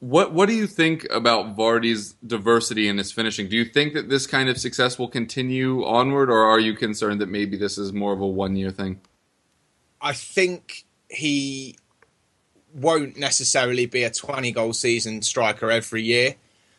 [0.00, 3.48] what what do you think about Vardy's diversity in his finishing?
[3.48, 7.20] Do you think that this kind of success will continue onward, or are you concerned
[7.20, 9.00] that maybe this is more of a one year thing?
[10.00, 11.76] I think he
[12.74, 16.34] won't necessarily be a 20 goal season striker every year.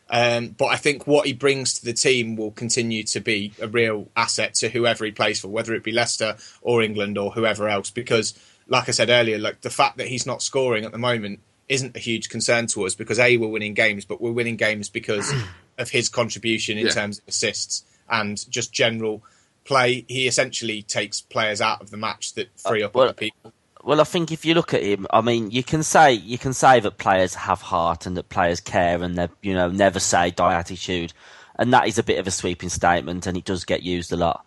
[0.08, 3.68] Um, but I think what he brings to the team will continue to be a
[3.68, 7.68] real asset to whoever he plays for, whether it be Leicester or England or whoever
[7.68, 7.90] else.
[7.90, 8.34] Because,
[8.66, 11.94] like I said earlier, like the fact that he's not scoring at the moment isn't
[11.96, 15.32] a huge concern to us because a we're winning games, but we're winning games because
[15.78, 16.92] of his contribution in Yeah.
[16.92, 19.22] terms of assists and just general
[19.70, 20.04] play.
[20.08, 23.52] He essentially takes players out of the match that uh, free up well- other people.
[23.82, 26.52] Well, I think if you look at him, I mean, you can say you can
[26.52, 30.32] say that players have heart and that players care and they you know never say
[30.32, 31.14] die attitude,
[31.56, 34.16] and that is a bit of a sweeping statement and it does get used a
[34.16, 34.44] lot.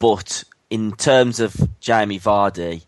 [0.00, 2.84] But in terms of Jamie Vardy,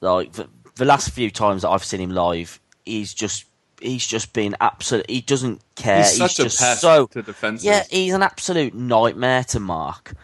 [0.00, 3.44] like the, the last few times that I've seen him live, he's just
[3.82, 5.10] he's just been absolute.
[5.10, 6.04] He doesn't care.
[6.04, 7.66] He's such a just pest so to defenses.
[7.66, 7.84] yeah.
[7.90, 10.14] He's an absolute nightmare to mark.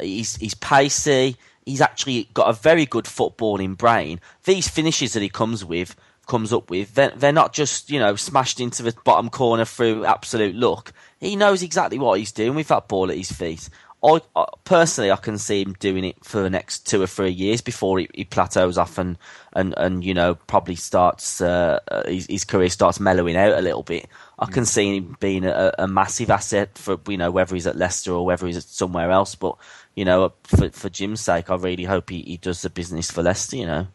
[0.00, 1.36] He's he's pacey.
[1.64, 4.20] He's actually got a very good footballing brain.
[4.44, 8.16] These finishes that he comes with, comes up with, they're, they're not just you know
[8.16, 10.92] smashed into the bottom corner through absolute luck.
[11.20, 13.68] He knows exactly what he's doing with that ball at his feet.
[14.04, 17.30] I, I personally, I can see him doing it for the next two or three
[17.30, 19.16] years before he, he plateaus off and,
[19.54, 23.62] and, and you know probably starts uh, uh, his, his career starts mellowing out a
[23.62, 24.06] little bit.
[24.38, 27.76] I can see him being a, a massive asset for you know whether he's at
[27.76, 29.34] Leicester or whether he's at somewhere else.
[29.34, 29.56] But
[29.96, 33.22] you know, for for Jim's sake, I really hope he, he does the business for
[33.22, 33.56] Leicester.
[33.56, 33.86] You know,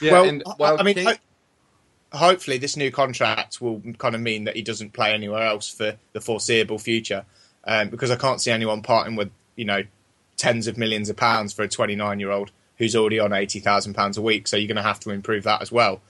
[0.00, 4.20] Yeah, well, and I- I mean, Kane- ho- hopefully this new contract will kind of
[4.20, 7.24] mean that he doesn't play anywhere else for the foreseeable future,
[7.64, 9.82] um, because I can't see anyone parting with you know
[10.36, 14.18] tens of millions of pounds for a 29 year old who's already on 80,000 pounds
[14.18, 14.46] a week.
[14.46, 16.02] So you're going to have to improve that as well.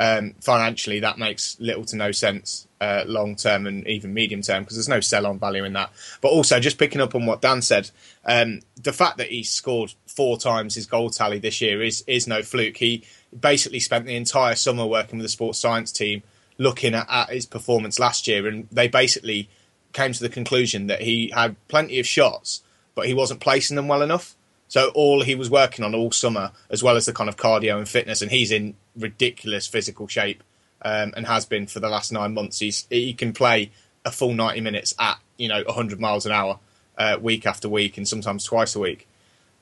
[0.00, 4.62] Um, financially, that makes little to no sense uh, long term and even medium term
[4.62, 5.90] because there's no sell on value in that.
[6.20, 7.90] But also, just picking up on what Dan said,
[8.24, 12.28] um, the fact that he scored four times his goal tally this year is is
[12.28, 12.76] no fluke.
[12.76, 13.04] He
[13.38, 16.22] basically spent the entire summer working with the sports science team,
[16.58, 19.48] looking at, at his performance last year, and they basically
[19.92, 22.62] came to the conclusion that he had plenty of shots,
[22.94, 24.36] but he wasn't placing them well enough.
[24.68, 27.78] So all he was working on all summer, as well as the kind of cardio
[27.78, 30.42] and fitness, and he's in ridiculous physical shape
[30.82, 32.58] um, and has been for the last nine months.
[32.58, 33.70] He's he can play
[34.04, 36.58] a full ninety minutes at you know hundred miles an hour
[36.96, 39.06] uh, week after week, and sometimes twice a week.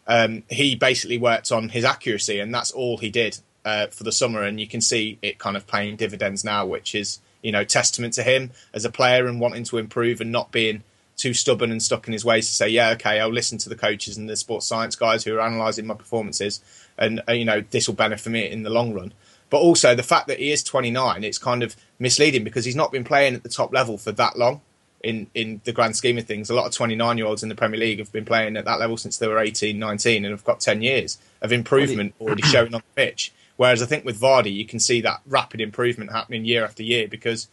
[0.07, 4.13] Um, he basically worked on his accuracy, and that's all he did uh, for the
[4.13, 4.43] summer.
[4.43, 8.15] And you can see it kind of paying dividends now, which is you know testament
[8.15, 10.83] to him as a player and wanting to improve and not being
[11.17, 13.77] too stubborn and stuck in his ways to say, yeah, okay, I'll listen to the
[13.77, 16.61] coaches and the sports science guys who are analysing my performances,
[16.99, 19.13] and uh, you know this will benefit me in the long run.
[19.49, 22.91] But also the fact that he is 29, it's kind of misleading because he's not
[22.91, 24.61] been playing at the top level for that long.
[25.05, 27.55] In, in the grand scheme of things, a lot of 29 year olds in the
[27.55, 30.43] Premier League have been playing at that level since they were 18, 19, and have
[30.43, 33.33] got 10 years of improvement already showing on the pitch.
[33.57, 37.07] Whereas I think with Vardy, you can see that rapid improvement happening year after year
[37.07, 37.47] because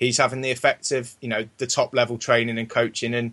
[0.00, 3.32] he's having the effects of you know the top level training and coaching and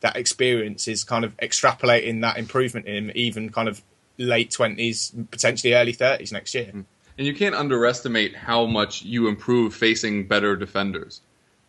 [0.00, 3.82] that experience is kind of extrapolating that improvement in him even kind of
[4.18, 6.80] late 20s potentially early 30s next year hmm.
[7.18, 11.20] And you can't underestimate how much you improve facing better defenders.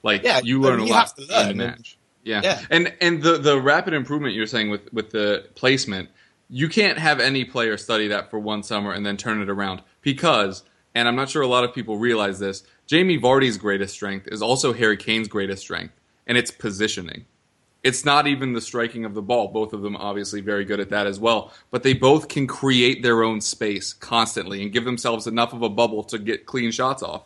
[0.04, 1.98] Like Yeah, you learn a lot learn, in the match.
[2.24, 2.42] Yeah.
[2.44, 2.62] Yeah.
[2.70, 6.10] And and the the rapid improvement you're saying with with the placement,
[6.50, 9.82] you can't have any player study that for one summer and then turn it around
[10.04, 14.28] because and I'm not sure a lot of people realize this, Jamie Vardy's greatest strength
[14.28, 15.94] is also Harry Kane's greatest strength,
[16.28, 17.26] and it's positioning.
[17.84, 19.48] It's not even the striking of the ball.
[19.48, 21.54] Both of them obviously very good at that as well.
[21.72, 25.70] But they both can create their own space constantly and give themselves enough of a
[25.70, 27.24] bubble to get clean shots off.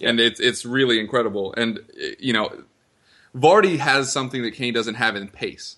[0.00, 1.54] And it's it's really incredible.
[1.56, 1.80] And
[2.20, 2.64] you know,
[3.34, 5.76] Vardy has something that Kane doesn't have in pace.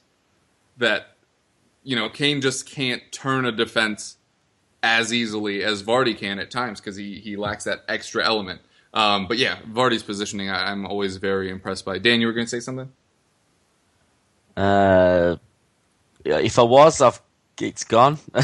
[0.77, 1.17] That
[1.83, 4.17] you know, Kane just can't turn a defense
[4.83, 8.61] as easily as Vardy can at times because he he lacks that extra element.
[8.95, 11.99] Um, but yeah, Vardy's positioning, I, I'm always very impressed by.
[11.99, 12.91] Dan, you were going to say something?
[14.59, 15.37] Uh,
[16.25, 17.21] yeah, if I was, I've
[17.61, 18.19] it's gone.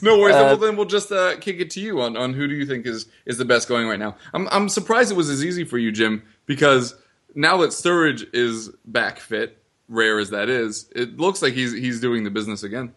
[0.00, 0.36] No worries.
[0.36, 2.64] Uh, well, then we'll just uh, kick it to you on, on who do you
[2.66, 4.16] think is, is the best going right now.
[4.32, 6.94] I'm I'm surprised it was as easy for you, Jim, because
[7.34, 12.00] now that Sturridge is back fit, rare as that is, it looks like he's he's
[12.00, 12.94] doing the business again.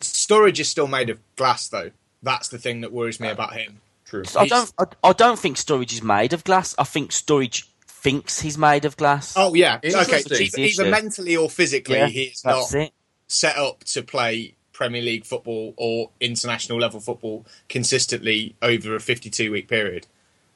[0.00, 1.90] Sturridge is still made of glass though
[2.22, 4.24] that's the thing that worries me about him True.
[4.36, 4.72] I don't.
[4.76, 6.74] I, I don't think Sturridge is made of glass.
[6.76, 7.68] I think Sturridge
[8.00, 9.34] thinks he's made of glass.
[9.36, 10.22] oh yeah okay
[10.56, 12.92] either, mentally or physically yeah, he's not it.
[13.28, 19.52] set up to play Premier League football or international level football consistently over a 52
[19.52, 20.06] week period.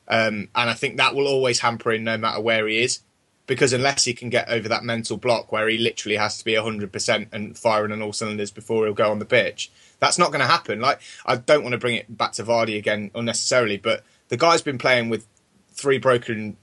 [0.08, 3.00] Um, and I think that will always hamper him no matter where he is.
[3.46, 6.54] Because unless he can get over that mental block where he literally has to be
[6.54, 9.70] 100% and firing on all cylinders before he'll go on the pitch,
[10.00, 10.80] that's not going to happen.
[10.80, 14.62] Like, I don't want to bring it back to Vardy again unnecessarily, but the guy's
[14.62, 15.26] been playing with
[15.74, 16.56] three broken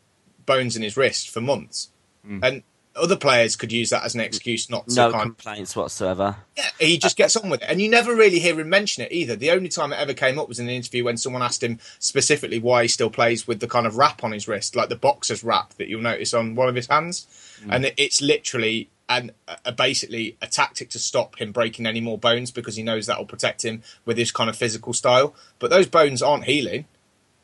[0.46, 1.90] bones in his wrist for months.
[2.26, 2.40] Hmm.
[2.44, 2.64] And
[2.96, 6.36] other players could use that as an excuse not to No complaints whatsoever.
[6.58, 7.70] yeah, he just gets on with it.
[7.70, 9.36] And you never really hear him mention it either.
[9.36, 11.80] The only time it ever came up was in an interview when someone asked him
[12.00, 14.96] specifically why he still plays with the kind of wrap on his wrist, like the
[14.96, 17.28] boxer's wrap that you'll notice on one of his hands.
[17.64, 17.72] Hmm.
[17.72, 19.32] And it's literally and
[19.66, 23.18] a, basically a tactic to stop him breaking any more bones because he knows that
[23.18, 25.36] will protect him with his kind of physical style.
[25.60, 26.86] But those bones aren't healing.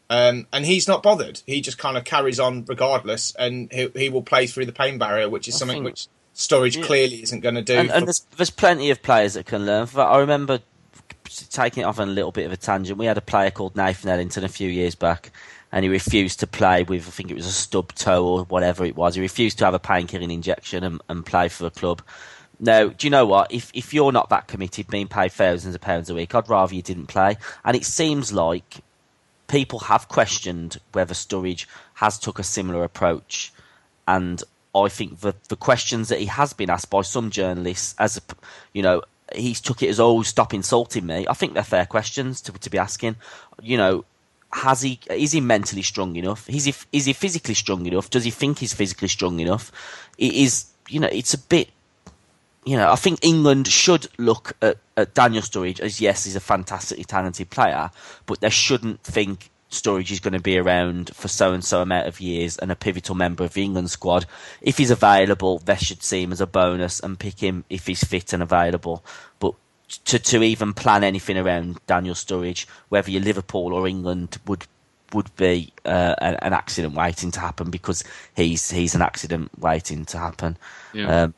[0.10, 1.41] Um, and he's not bothered.
[1.45, 4.97] He just kind of carries on regardless, and he, he will play through the pain
[4.97, 7.74] barrier, which is I something think- which Sturridge clearly isn't going to do.
[7.76, 9.86] And, for- and there's, there's plenty of players that can learn.
[9.88, 10.08] from that.
[10.08, 10.60] I remember
[11.49, 12.97] taking it off on a little bit of a tangent.
[12.97, 15.32] We had a player called Nathan Ellington a few years back,
[15.72, 18.86] and he refused to play with, I think it was a stub toe or whatever
[18.86, 19.16] it was.
[19.16, 22.01] He refused to have a painkilling injection and, and play for a club.
[22.60, 23.51] Now, do you know what?
[23.51, 26.74] If if you're not that committed, being paid thousands of pounds a week, I'd rather
[26.74, 27.38] you didn't play.
[27.64, 28.78] And it seems like
[29.48, 33.54] people have questioned whether Sturridge has took a similar approach,
[34.08, 34.43] and
[34.76, 38.22] I think the the questions that he has been asked by some journalists, as a,
[38.74, 39.02] you know,
[39.36, 41.26] he's took it as oh stop insulting me.
[41.28, 43.16] I think they're fair questions to to be asking.
[43.62, 44.06] You know,
[44.52, 46.50] has he is he mentally strong enough?
[46.50, 48.10] Is he is he physically strong enough?
[48.10, 49.72] Does he think he's physically strong enough?
[50.18, 51.70] It is you know it's a bit
[52.68, 56.41] you know, I think England should look at, at Daniel Sturridge as yes, he's a
[56.41, 57.89] fantastically talented player,
[58.26, 62.07] but they shouldn't think Sturridge is going to be around for so and so amount
[62.07, 64.26] of years and a pivotal member of the England squad.
[64.61, 68.03] If he's available, they should see him as a bonus and pick him if he's
[68.03, 69.01] fit and available.
[69.39, 69.53] But
[70.03, 74.68] to to even plan anything around Daniel Sturridge, whether you're Liverpool or England, would
[75.13, 78.03] would be uh, an, an accident waiting to happen because
[78.36, 80.57] he's he's an accident waiting to happen.
[80.91, 81.24] Yeah.
[81.24, 81.34] Um,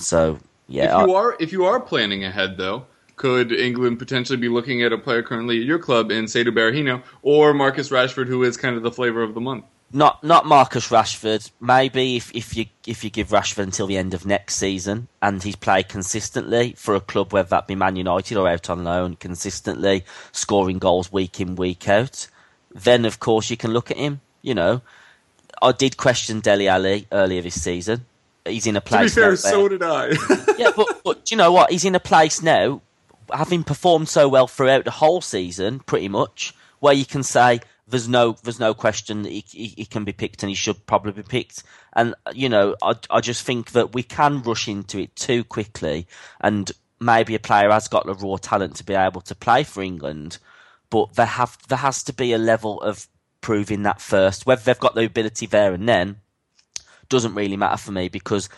[0.00, 0.38] so
[0.68, 2.86] yeah, if you I- are if you are planning ahead though,
[3.16, 7.02] could England potentially be looking at a player currently at your club in Saido Berahino
[7.22, 9.64] or Marcus Rashford, who is kind of the flavor of the month?
[9.92, 11.50] not not Marcus Rashford.
[11.60, 15.42] Maybe if, if you if you give Rashford until the end of next season and
[15.42, 19.16] he's played consistently for a club, whether that be Man United or out on loan,
[19.16, 22.28] consistently scoring goals week in week out,
[22.72, 24.20] then of course you can look at him.
[24.42, 24.82] You know,
[25.60, 28.06] I did question Dele Alli earlier this season.
[28.46, 29.14] He's in a To be place.
[29.14, 30.08] fair, now so did I.
[30.58, 31.70] yeah, but, but do you know what?
[31.70, 32.80] He's in a place now,
[33.32, 38.08] having performed so well throughout the whole season, pretty much, where you can say there's
[38.08, 41.12] no there's no question that he, he, he can be picked and he should probably
[41.12, 41.62] be picked.
[41.94, 46.06] And you know, I I just think that we can rush into it too quickly,
[46.40, 46.70] and
[47.00, 50.38] maybe a player has got the raw talent to be able to play for England,
[50.88, 53.06] but there have there has to be a level of
[53.40, 54.46] proving that first.
[54.46, 56.16] Whether they've got the ability there and then
[57.10, 58.48] doesn't really matter for me because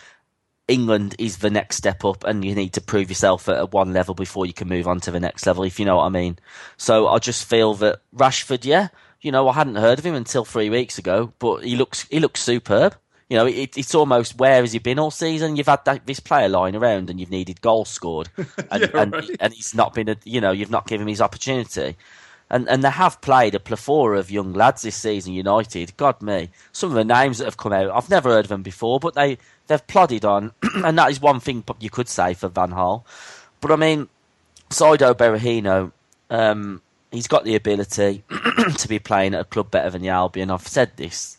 [0.68, 4.14] England is the next step up, and you need to prove yourself at one level
[4.14, 6.38] before you can move on to the next level, if you know what I mean.
[6.76, 8.88] So I just feel that Rashford, yeah,
[9.20, 12.20] you know, I hadn't heard of him until three weeks ago, but he looks he
[12.20, 12.94] looks superb.
[13.28, 15.56] You know, it, it's almost where has he been all season?
[15.56, 18.28] You've had that, this player lying around, and you've needed goals scored,
[18.70, 21.20] and Yeah, and, and he's not been, a, you know, you've not given him his
[21.20, 21.96] opportunity.
[22.52, 25.32] And and they have played a plethora of young lads this season.
[25.32, 28.50] United, God me, some of the names that have come out, I've never heard of
[28.50, 29.38] them before, but they
[29.68, 33.04] they've plodded on, and that is one thing you could say for Van Gaal.
[33.62, 34.08] But I mean,
[34.68, 35.92] Saido Berahino,
[36.28, 38.22] um, he's got the ability
[38.76, 40.50] to be playing at a club better than the Albion.
[40.50, 41.38] I've said this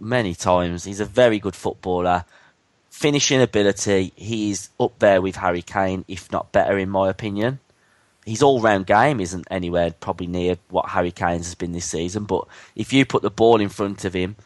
[0.00, 0.82] many times.
[0.82, 2.24] He's a very good footballer.
[2.90, 7.60] Finishing ability, he's up there with Harry Kane, if not better, in my opinion
[8.28, 12.24] his all round game isn't anywhere probably near what Harry Kane's has been this season.
[12.24, 14.36] But if you put the ball in front of him,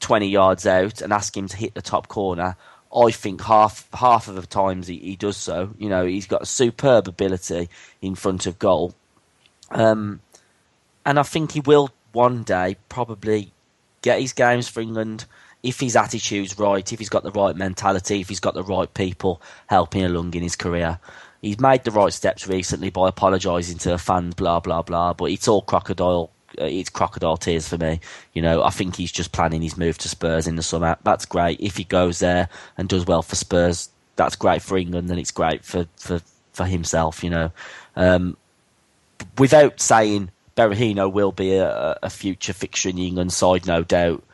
[0.00, 2.56] twenty yards out, and ask him to hit the top corner,
[2.94, 5.74] I think half half of the times he, he does so.
[5.78, 7.68] You know, he's got a superb ability
[8.00, 8.94] in front of goal,
[9.70, 10.20] um,
[11.04, 13.52] and I think he will one day probably
[14.00, 15.26] get his games for England
[15.62, 18.92] if his attitude's right, if he's got the right mentality, if he's got the right
[18.94, 21.00] people helping along in his career.
[21.46, 25.12] He's made the right steps recently by apologising to the fans, blah blah blah.
[25.12, 26.30] But it's all crocodile.
[26.60, 28.00] Uh, it's crocodile tears for me.
[28.32, 30.96] You know, I think he's just planning his move to Spurs in the summer.
[31.04, 31.60] That's great.
[31.60, 35.30] If he goes there and does well for Spurs, that's great for England and it's
[35.30, 36.20] great for for
[36.52, 37.22] for himself.
[37.22, 37.52] You know,
[37.94, 38.36] um,
[39.38, 44.24] without saying Berahino will be a, a future fixture in the England side, no doubt.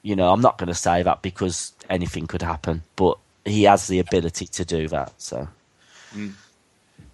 [0.00, 3.88] You know, I'm not going to say that because anything could happen, but he has
[3.88, 5.12] the ability to do that.
[5.20, 5.48] So.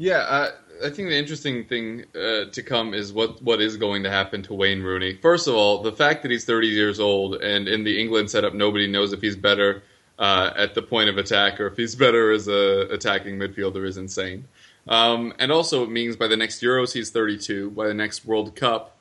[0.03, 0.49] Yeah,
[0.85, 4.43] I think the interesting thing uh, to come is what what is going to happen
[4.43, 5.15] to Wayne Rooney.
[5.15, 8.53] First of all, the fact that he's 30 years old and in the England setup,
[8.53, 9.85] nobody knows if he's better
[10.19, 13.97] uh, at the point of attack or if he's better as a attacking midfielder is
[13.97, 14.49] insane.
[14.89, 17.71] Um, and also, it means by the next Euros he's 32.
[17.71, 18.97] By the next World Cup,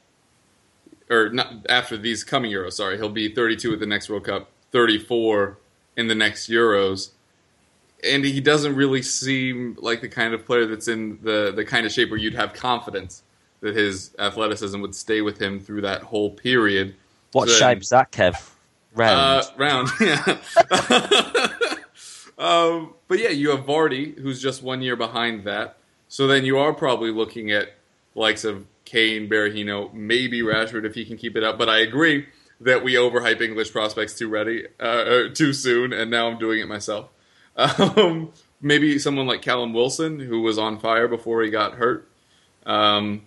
[1.10, 4.52] or not after these coming Euros, sorry, he'll be 32 at the next World Cup,
[4.72, 5.58] 34
[5.98, 7.10] in the next Euros
[8.04, 11.86] and he doesn't really seem like the kind of player that's in the the kind
[11.86, 13.24] of shape where you'd have confidence
[13.62, 16.96] that his athleticism would stay with him through that whole period.
[17.32, 18.50] What So- shape's that, Kev?
[18.94, 19.20] Round.
[19.20, 20.38] Uh, round, yeah.
[22.38, 25.78] um, but yeah, you have Vardy, who's just one year behind that.
[26.08, 27.74] So then you are probably looking at
[28.16, 31.58] likes of Kane, Berahino, maybe Rashford if he can keep it up.
[31.58, 32.26] But I agree
[32.60, 36.60] that we overhype English prospects too ready, uh, uh, too soon, and now I'm doing
[36.60, 37.10] it myself.
[37.58, 38.32] Um,
[38.62, 42.08] maybe someone like Callum Wilson, who was on fire before he got hurt.
[42.66, 43.24] Um,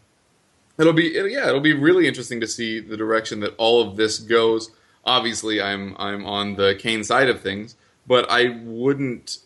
[0.79, 4.19] it'll be yeah, it'll be really interesting to see the direction that all of this
[4.19, 4.71] goes.
[5.05, 9.39] Obviously, I'm I'm on the Kane side of things, but I wouldn't.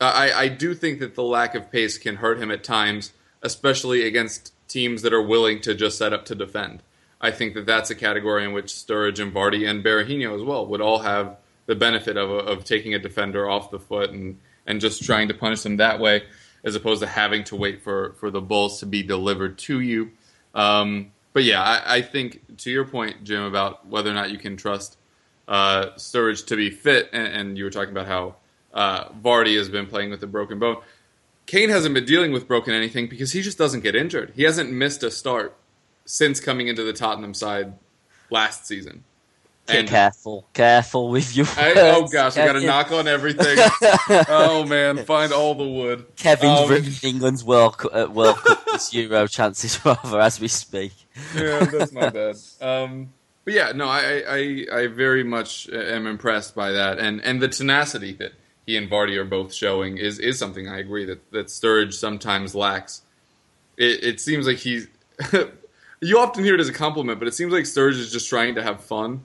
[0.00, 3.12] I I do think that the lack of pace can hurt him at times,
[3.42, 6.82] especially against teams that are willing to just set up to defend.
[7.20, 10.66] I think that that's a category in which Sturridge and Vardy and Berahino as well
[10.66, 11.36] would all have
[11.66, 15.34] the benefit of, of taking a defender off the foot and, and just trying to
[15.34, 16.22] punish them that way,
[16.64, 20.10] as opposed to having to wait for, for the balls to be delivered to you.
[20.54, 24.38] Um, but yeah, I, I think to your point, Jim, about whether or not you
[24.38, 24.96] can trust
[25.48, 28.36] uh, Sturridge to be fit, and, and you were talking about how
[28.72, 30.76] uh, Vardy has been playing with a broken bone.
[31.46, 34.32] Kane hasn't been dealing with broken anything because he just doesn't get injured.
[34.36, 35.56] He hasn't missed a start
[36.04, 37.74] since coming into the Tottenham side
[38.30, 39.04] last season.
[39.68, 41.46] Get careful, careful with your.
[41.56, 43.56] I, oh gosh, I got to knock on everything.
[44.28, 46.04] oh man, find all the wood.
[46.16, 50.48] Kevin's Um, ruining England's World Cup, uh, World Cup this Euro chances rather as we
[50.48, 50.92] speak.
[51.36, 52.36] yeah, that's my bad.
[52.60, 53.12] Um,
[53.44, 57.48] but yeah, no, I, I, I very much am impressed by that, and and the
[57.48, 58.32] tenacity that
[58.66, 62.54] he and Vardy are both showing is is something I agree that that Sturridge sometimes
[62.56, 63.02] lacks.
[63.76, 64.88] It, it seems like he's.
[66.00, 68.56] you often hear it as a compliment, but it seems like Sturridge is just trying
[68.56, 69.22] to have fun.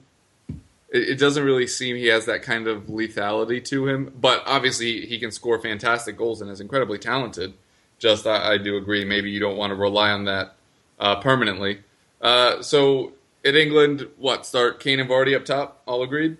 [0.90, 5.06] It, it doesn't really seem he has that kind of lethality to him, but obviously
[5.06, 7.54] he can score fantastic goals and is incredibly talented.
[7.98, 10.54] Just I, I do agree, maybe you don't want to rely on that
[10.98, 11.80] uh, permanently.
[12.20, 13.12] Uh, so
[13.44, 15.82] in England, what start Kane and Vardy up top?
[15.86, 16.36] All agreed.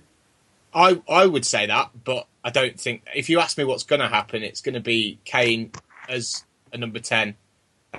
[0.75, 4.01] I I would say that, but I don't think if you ask me what's going
[4.01, 5.73] to happen, it's going to be Kane
[6.09, 7.37] as a number ten.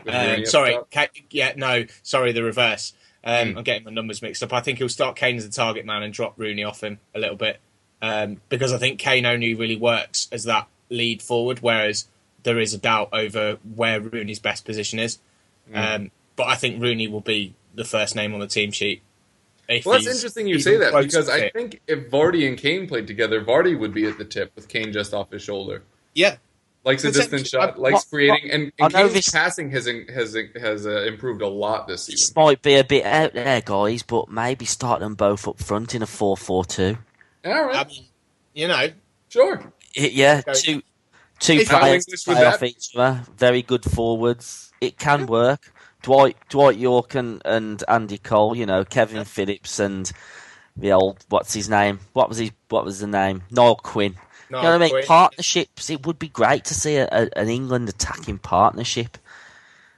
[0.07, 0.91] Um, sorry, top?
[0.91, 2.93] Ka- yeah, no, sorry, the reverse.
[3.23, 3.57] Um, Hmm.
[3.57, 4.53] I'm getting my numbers mixed up.
[4.53, 7.19] I think he'll start Kane as the target man and drop Rooney off him a
[7.19, 7.59] little bit
[8.01, 12.07] um, because I think Kane only really works as that lead forward, whereas
[12.43, 15.19] there is a doubt over where Rooney's best position is.
[15.69, 15.75] Hmm.
[15.77, 19.01] Um, but I think Rooney will be the first name on the team sheet.
[19.67, 23.05] If Well, that's interesting you say that because I think if Vardy and Kane played
[23.05, 25.83] together, Vardy would be at the tip with Kane just off his shoulder.
[26.15, 26.37] yeah,
[26.85, 27.37] Likes a Potentially.
[27.39, 30.37] distant shot, I- likes what- creating, and, I and know Kane's this- passing has has
[30.59, 32.33] has uh, improved a lot this This season.
[32.37, 36.01] might be a bit out there, guys, but maybe start them both up front in
[36.01, 36.97] a 4 4 2.
[37.45, 38.05] All I right, mean,
[38.53, 38.87] you know,
[39.29, 39.73] sure.
[39.93, 40.59] Yeah, Okay.
[40.59, 40.81] two
[41.39, 44.71] two If- players English to play off each other, very good forwards.
[44.81, 45.73] It can work.
[46.01, 50.09] Dwight Dwight Yorke and, and Andy Cole, you know, Kevin Phillips and
[50.77, 51.99] the old what's his name?
[52.13, 53.43] What was his what was the name?
[53.51, 54.15] Niall Quinn.
[54.49, 54.89] You know what I mean?
[54.89, 55.03] Quinn.
[55.05, 55.89] Partnerships.
[55.89, 59.17] It would be great to see a, a, an England attacking partnership.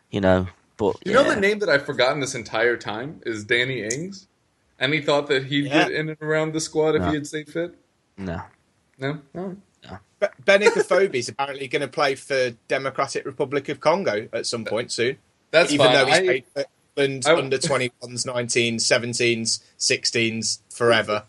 [0.10, 0.47] You know,
[0.78, 4.28] but You know the name that I've forgotten this entire time is Danny Ings,
[4.78, 5.84] and he thought that he'd Yeah.
[5.84, 7.10] get in and around the squad if No.
[7.10, 7.76] he had stayed fit.
[8.18, 8.41] No.
[8.97, 9.56] No, no.
[10.20, 14.66] Be- Benik Afobe is apparently going to play for Democratic Republic of Congo at some
[14.66, 15.18] point soon.
[15.49, 15.95] That's even fine.
[15.95, 16.66] though he's I- played for
[16.97, 21.24] England I- under 21s, 19s, 17s, 16s forever.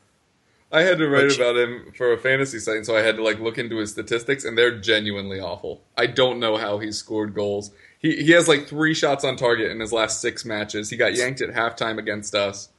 [0.73, 3.17] I had to write Which- about him for a fantasy site, and so I had
[3.17, 5.83] to like look into his statistics, and they're genuinely awful.
[5.97, 7.71] I don't know how he's scored goals.
[7.99, 10.89] He he has like three shots on target in his last six matches.
[10.89, 12.71] He got yanked at halftime against us.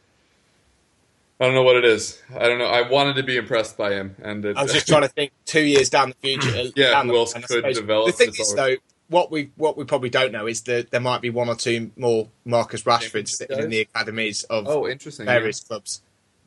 [1.39, 2.21] I don't know what it is.
[2.33, 2.67] I don't know.
[2.67, 5.31] I wanted to be impressed by him, and it, I was just trying to think
[5.45, 6.49] two years down the future.
[6.53, 8.75] Uh, yeah, down who else could develop The thing is, though,
[9.09, 11.91] what we what we probably don't know is that there might be one or two
[11.97, 15.25] more Marcus Rashfords sitting in the academies of oh, interesting.
[15.25, 15.33] yeah.
[15.33, 16.01] various clubs.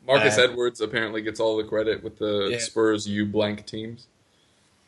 [0.07, 2.59] Marcus uh, Edwards apparently gets all the credit with the Yeah.
[2.59, 4.07] Spurs U blank teams.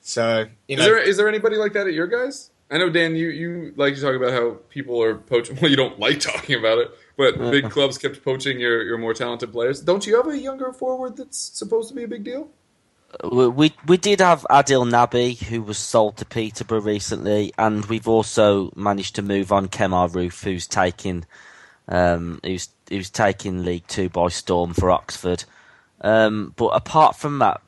[0.01, 2.51] So you Is there is there anybody like that at your guys?
[2.72, 5.57] I know Dan, you you like to talk about how people are poaching.
[5.61, 9.13] Well, you don't like talking about it, but big clubs kept poaching your your more
[9.13, 9.82] talented players.
[9.82, 12.49] Don't you have a younger forward that's supposed to be a big deal?
[13.24, 18.07] We, we we did have Adil Nabi, who was sold to Peterborough recently, and we've
[18.07, 21.26] also managed to move on Kemar Roofe, who's taking
[21.89, 25.43] um, who's who's taking League Two by storm for Oxford.
[26.01, 27.61] Um, but apart from that,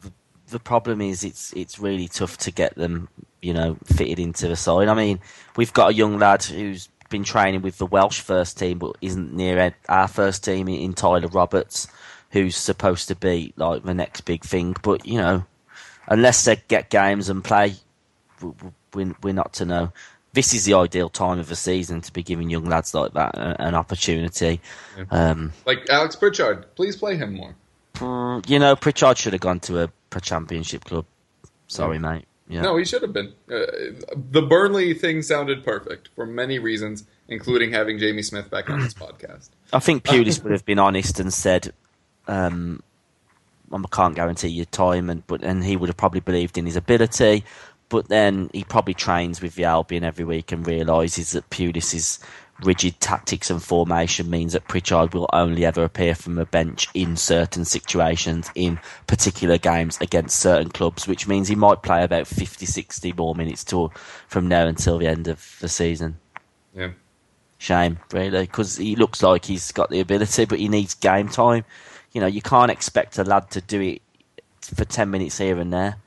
[0.47, 3.09] the, problem is it's it's really tough to get them,
[3.41, 4.87] you know, fitted into the side.
[4.87, 5.19] I mean,
[5.57, 9.33] we've got a young lad who's been training with the Welsh first team, but isn't
[9.33, 11.87] near our first team in, Tyler Roberts,
[12.29, 14.75] who's supposed to be like the next big thing.
[14.81, 15.45] But you know,
[16.07, 17.75] unless they get games and play,
[18.93, 19.91] we're, we're not to know.
[20.33, 23.31] This is the ideal time of the season to be giving young lads like that
[23.37, 24.61] an opportunity.
[25.09, 27.55] Um, Like Alex Pritchard, please play him more.
[27.95, 31.05] mm, you know, Pritchard should have gone to a, a championship club.
[31.67, 32.25] Sorry, mate.
[32.47, 32.61] Yeah.
[32.61, 33.33] No, he should have been.
[33.49, 33.59] Uh,
[34.31, 38.93] the Burnley thing sounded perfect for many reasons, including having Jamie Smith back on this
[38.93, 39.49] podcast.
[39.71, 41.71] I think Pulis would have been honest and said,
[42.27, 42.83] um,
[43.71, 46.75] "I can't guarantee your time," and but and he would have probably believed in his
[46.75, 47.45] ability.
[47.91, 52.19] But then he probably trains with the Albion every week and realises that Pulis's
[52.63, 57.17] rigid tactics and formation means that Pritchard will only ever appear from the bench in
[57.17, 62.65] certain situations, in particular games against certain clubs, which means he might play about 50,
[62.65, 63.91] 60 more minutes to,
[64.29, 66.17] from now until the end of the season.
[66.73, 66.91] Yeah.
[67.57, 71.65] Shame, really, because he looks like he's got the ability, but he needs game time.
[72.13, 74.01] You know, you can't expect a lad to do it
[74.61, 75.97] for 10 minutes here and there.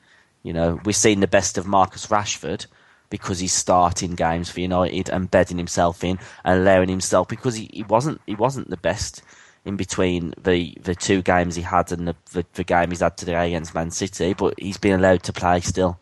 [0.44, 2.66] You know, we've seen the best of Marcus Rashford
[3.10, 7.68] because he's starting games for United and bedding himself in and allowing himself because he,
[7.72, 9.22] he wasn't he wasn't the best
[9.64, 13.16] in between the, the two games he had and the, the, the game he's had
[13.16, 15.98] today against Man City, but he's been allowed to play still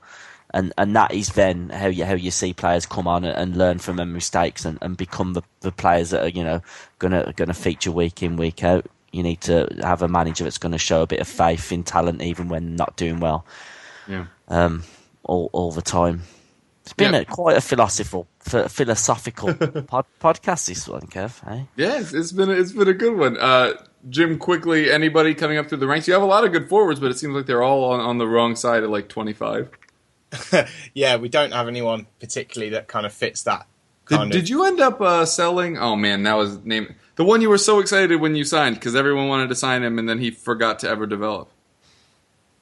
[0.54, 3.56] and and that is then how you how you see players come on and, and
[3.56, 6.60] learn from their mistakes and, and become the, the players that are you know
[6.98, 8.86] gonna gonna feature week in week out.
[9.12, 11.84] You need to have a manager that's going to show a bit of faith in
[11.84, 13.44] talent even when not doing well
[14.08, 14.26] Yeah.
[14.48, 14.82] um,
[15.24, 16.22] all all the time.
[16.82, 17.20] It's been Yeah.
[17.20, 19.54] a, quite a philosophical ph- philosophical
[19.86, 21.32] pod, podcast this one, Kev.
[21.48, 21.64] Eh?
[21.76, 23.36] Yeah, it's, it's been a, it's been a good one.
[23.38, 23.74] Uh,
[24.10, 26.08] Jim, quickly, anybody coming up through the ranks?
[26.08, 28.18] You have a lot of good forwards, but it seems like they're all on, on
[28.18, 29.70] the wrong side of like twenty five.
[30.94, 33.66] yeah, we don't have anyone particularly that kind of fits that
[34.08, 34.30] Did, of.
[34.30, 35.78] did you end up uh, selling?
[35.78, 36.94] Oh man, that was name.
[37.16, 39.98] The one you were so excited when you signed because everyone wanted to sign him,
[40.00, 41.48] and then he forgot to ever develop.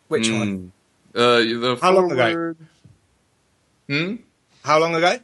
[0.09, 0.38] Which Mm.
[0.38, 0.72] one?
[1.15, 2.31] Uh, the How long ago?
[2.33, 2.57] forward-
[3.89, 4.15] Hmm.
[4.65, 5.19] How long ago?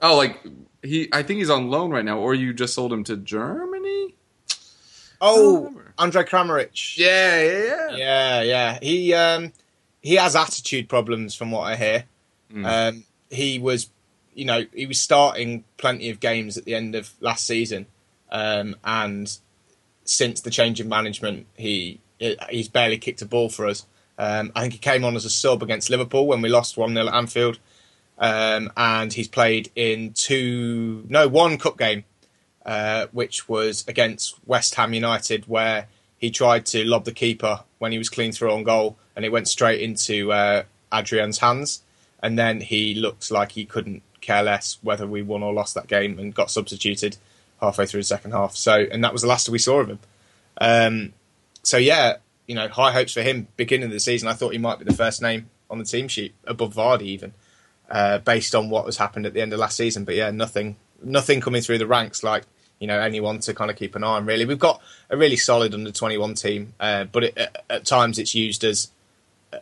[0.00, 0.40] Oh, like
[0.82, 1.08] he.
[1.12, 4.14] I think he's on loan right now, or you just sold him to Germany.
[5.20, 6.96] Oh, Andre Kramaric.
[6.98, 7.96] Yeah, yeah, yeah.
[7.96, 8.78] Yeah, yeah.
[8.82, 9.52] He um,
[10.02, 12.04] he has attitude problems, from what I hear.
[12.64, 13.90] Um, he was,
[14.34, 17.86] you know, he was starting plenty of games at the end of last season,
[18.30, 19.36] um, and
[20.04, 22.00] since the change of management, he
[22.50, 23.86] he's barely kicked a ball for us.
[24.18, 26.94] Um, I think he came on as a sub against Liverpool when we lost one
[26.94, 27.58] 0 at Anfield,
[28.18, 32.04] um, and he's played in two, no, one cup game
[32.64, 35.86] uh, which was against West Ham United, where
[36.16, 39.32] he tried to lob the keeper when he was clean through on goal, and it
[39.32, 40.62] went straight into uh,
[40.92, 41.82] Adrian's hands.
[42.22, 45.88] And then he looked like he couldn't care less whether we won or lost that
[45.88, 47.18] game, and got substituted
[47.60, 48.56] halfway through the second half.
[48.56, 49.98] So, and that was the last we saw of him.
[50.58, 51.12] Um,
[51.62, 52.16] so yeah,
[52.46, 53.48] you know, high hopes for him.
[53.56, 56.08] Beginning of the season, I thought he might be the first name on the team
[56.08, 57.32] sheet above Vardy, even
[57.90, 60.04] uh, based on what has happened at the end of last season.
[60.04, 62.44] But yeah, nothing, nothing coming through the ranks like
[62.78, 64.26] you know anyone to kind of keep an eye on.
[64.26, 67.84] Really, we've got a really solid under twenty one team, uh, but it, at, at
[67.84, 68.90] times it's used as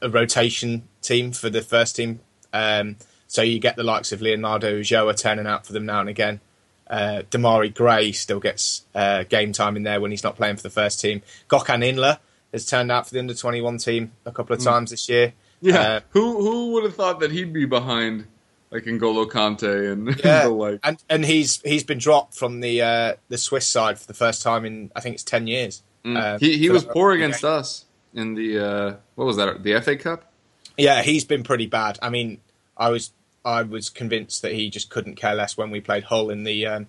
[0.01, 2.21] a rotation team for the first team.
[2.53, 6.09] Um, so you get the likes of Leonardo Ulloa turning out for them now and
[6.09, 6.41] again.
[6.87, 10.63] Uh, Demarai Gray still gets uh, game time in there when he's not playing for
[10.63, 11.23] the first team.
[11.49, 12.19] Gokhan Inler
[12.53, 15.33] has turned out for the under twenty one team a couple of times this year.
[15.61, 15.81] Yeah.
[15.81, 18.27] Uh, who who would have thought that he'd be behind
[18.71, 20.81] like N'Golo Kante and Yeah, the like?
[20.83, 24.43] and and he's he's been dropped from the uh, the Swiss side for the first
[24.43, 25.83] time in I think it's ten years.
[26.05, 29.63] Um, he he was poor against us in the uh, what was that?
[29.63, 30.33] The FA Cup.
[30.77, 31.99] Yeah, he's been pretty bad.
[32.03, 32.41] I mean,
[32.77, 33.13] I was
[33.45, 36.67] I was convinced that he just couldn't care less when we played Hull in the
[36.67, 36.87] um,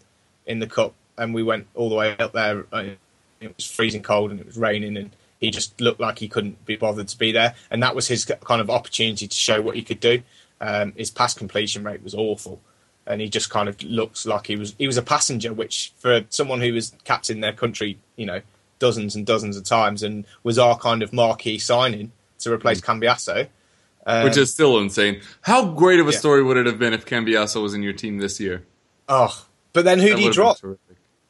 [0.47, 2.65] in the cup, and we went all the way up there.
[2.71, 2.85] uh,
[3.39, 5.11] It was freezing cold and it was raining, and
[5.43, 7.53] he just looked like he couldn't be bothered to be there.
[7.69, 10.23] And that was his kind of opportunity to show what he could do.
[10.61, 12.61] Um, his pass completion rate was awful,
[13.05, 16.21] and he just kind of looks like he was he was a passenger, which for
[16.29, 18.39] someone who was captain their country, you know,
[18.79, 23.49] dozens and dozens of times, and was our kind of marquee signing to replace Cambiasso.
[24.05, 25.21] Um, which is still insane.
[25.41, 26.19] How great of a yeah.
[26.19, 28.65] story would it have been if Cambiasso was in your team this year?
[29.09, 30.79] Oh, but then who That do you would have been drop?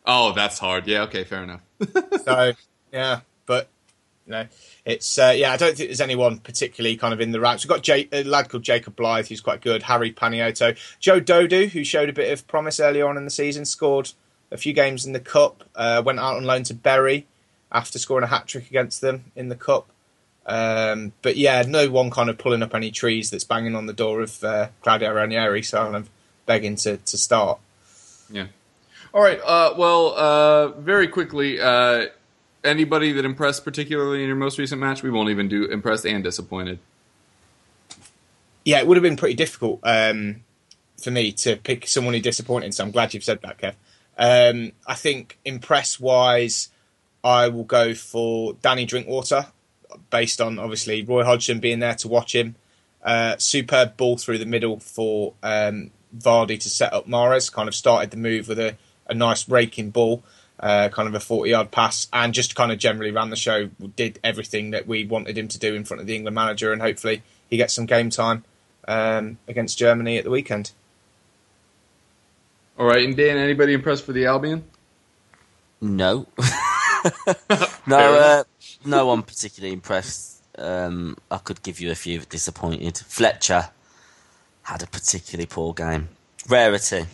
[0.06, 0.86] Oh, that's hard.
[0.86, 1.62] Yeah, okay, fair enough.
[2.24, 2.54] So
[2.92, 3.22] yeah,
[4.26, 4.48] you know,
[4.86, 5.52] it's uh, yeah.
[5.52, 7.64] I don't think there's anyone particularly kind of in the ranks.
[7.64, 9.84] We've got a lad called Jacob Blyth, who's quite good.
[9.84, 13.66] Harry Panayiotou, Joe Dodoo, who showed a bit of promise earlier on in the season,
[13.66, 14.12] scored
[14.52, 15.64] a few games in the cup.
[15.76, 17.28] Uh, went out on loan to Bury
[17.72, 19.90] after scoring a hat trick against them in the cup.
[20.46, 23.94] Um, but yeah, no one kind of pulling up any trees that's banging on the
[23.94, 26.08] door of uh, Claudio Ranieri, so I'm
[26.46, 27.60] begging to, to start.
[28.30, 28.48] Yeah.
[29.14, 29.40] All right.
[29.44, 32.08] Uh, well, uh, very quickly, uh,
[32.64, 35.04] anybody that impressed particularly in your most recent match?
[35.04, 36.80] We won't even do impressed and disappointed.
[38.66, 40.44] yeah, it would have been pretty difficult um,
[41.02, 42.74] for me to pick someone who disappointed.
[42.74, 43.76] So I'm glad you've said that, Kev.
[44.18, 46.70] Um, I think impress wise,
[47.24, 49.48] I will go for Danny Drinkwater,
[50.10, 52.56] based on obviously Roy Hodgson being there to watch him.
[53.04, 57.52] Uh, superb ball through the middle for um, Vardy to set up Mahrez.
[57.52, 60.24] Kind of started the move with a, a nice raking ball,
[60.64, 63.70] uh, kind of a 40 yard pass, and just kind of generally ran the show.
[63.96, 66.82] Did everything that we wanted him to do in front of the England manager, and
[66.82, 68.46] hopefully he gets some game time
[68.88, 70.72] um, against Germany at the weekend.
[72.80, 73.04] All right.
[73.04, 74.64] And Dan, anybody impressed for the Albion?
[75.82, 76.28] No.
[77.86, 78.44] No, uh,
[78.86, 80.42] no one particularly impressed.
[80.58, 82.98] Um, I could give you a few disappointed.
[82.98, 83.70] Fletcher
[84.62, 86.08] had a particularly poor game.
[86.48, 87.06] Rarity.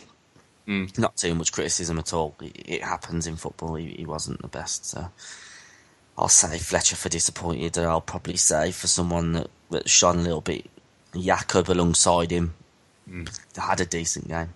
[0.97, 2.35] Not too much criticism at all.
[2.41, 3.75] It, it happens in football.
[3.75, 4.85] He, he wasn't the best.
[4.85, 5.09] So
[6.17, 10.21] I'll say Fletcher for disappointed, and I'll probably say for someone that, that shone a
[10.21, 10.69] little bit,
[11.13, 12.53] Yacob alongside him
[13.55, 14.49] had a decent game.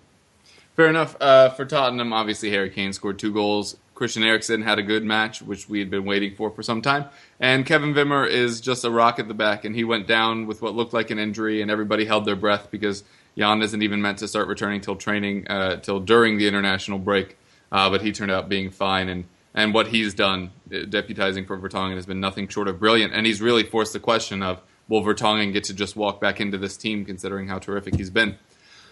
[0.75, 1.15] Fair enough.
[1.19, 3.77] Uh, for Tottenham, obviously Harry Kane scored two goals.
[3.95, 7.05] Christian Eriksen had a good match, which we had been waiting for for some time.
[7.39, 10.61] And Kevin Wimmer is just a rock at the back, and he went down with
[10.61, 13.03] what looked like an injury, and everybody held their breath because
[13.37, 17.37] Jan isn't even meant to start returning till training, uh, till during the international break.
[17.71, 21.57] Uh, but he turned out being fine, and, and what he's done, uh, deputizing for
[21.57, 23.13] Vertonghen, has been nothing short of brilliant.
[23.13, 26.57] And he's really forced the question of, will Vertonghen get to just walk back into
[26.57, 28.37] this team, considering how terrific he's been?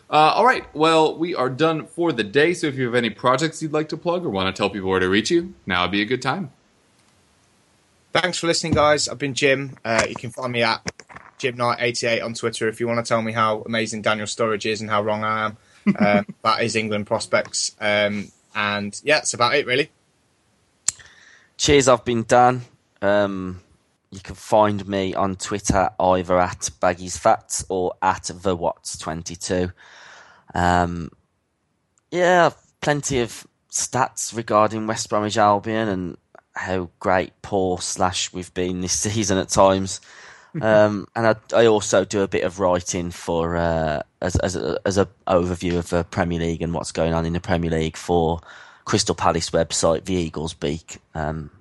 [0.10, 0.66] Uh, all right.
[0.76, 2.54] Well, we are done for the day.
[2.54, 4.89] So if you have any projects you'd like to plug or want to tell people
[4.89, 6.52] where to reach you, now would be a good time.
[8.12, 9.08] Thanks for listening, guys.
[9.08, 9.78] I've been Jim.
[9.86, 10.82] Uh, you can find me at
[11.42, 14.89] JimKnight88 on Twitter if you want to tell me how amazing Daniel Sturridge is and
[14.89, 15.58] how wrong I am.
[15.98, 17.76] Um, that is England prospects.
[17.80, 19.89] Um, and yeah, that's about it, really.
[21.58, 22.62] Cheers, I've been Dan.
[23.02, 23.62] Um,
[24.12, 29.72] you can find me on Twitter either at Baggies Fats or at the Watts22.
[30.54, 31.12] Um,
[32.12, 32.50] yeah,
[32.82, 36.18] plenty of stats regarding West Bromwich Albion and
[36.54, 40.02] how great, poor slash we've been this season at times.
[40.60, 44.78] Um, and I, I, also do a bit of writing for uh, as as a,
[44.86, 47.95] as a overview of the Premier League and what's going on in the Premier League
[47.95, 48.41] for
[48.84, 50.97] Crystal Palace website, The Eagles Beak.
[51.16, 51.52] Um,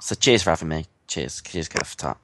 [0.00, 0.86] so cheers for having me.
[1.06, 2.16] Cheers, cheers, Kev.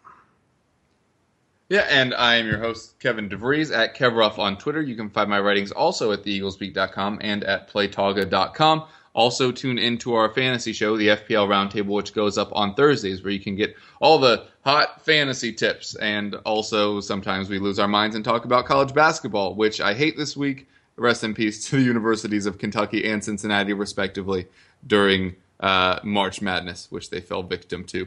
[1.68, 4.80] Yeah, and I am your host, Kevin DeVries, at KevRuff on Twitter.
[4.80, 8.84] You can find my writings also at theeaglesbeak.com and at playtoga.com.
[9.18, 13.32] Also, tune into our fantasy show, the FPL Roundtable, which goes up on Thursdays, where
[13.32, 15.96] you can get all the hot fantasy tips.
[15.96, 20.16] And also, sometimes we lose our minds and talk about college basketball, which I hate
[20.16, 20.68] this week.
[20.94, 24.46] Rest in peace to the universities of Kentucky and Cincinnati, respectively,
[24.86, 28.06] during uh, March Madness, which they fell victim to.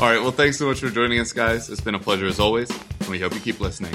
[0.00, 0.20] All right.
[0.20, 1.70] Well, thanks so much for joining us, guys.
[1.70, 3.94] It's been a pleasure as always, and we hope you keep listening.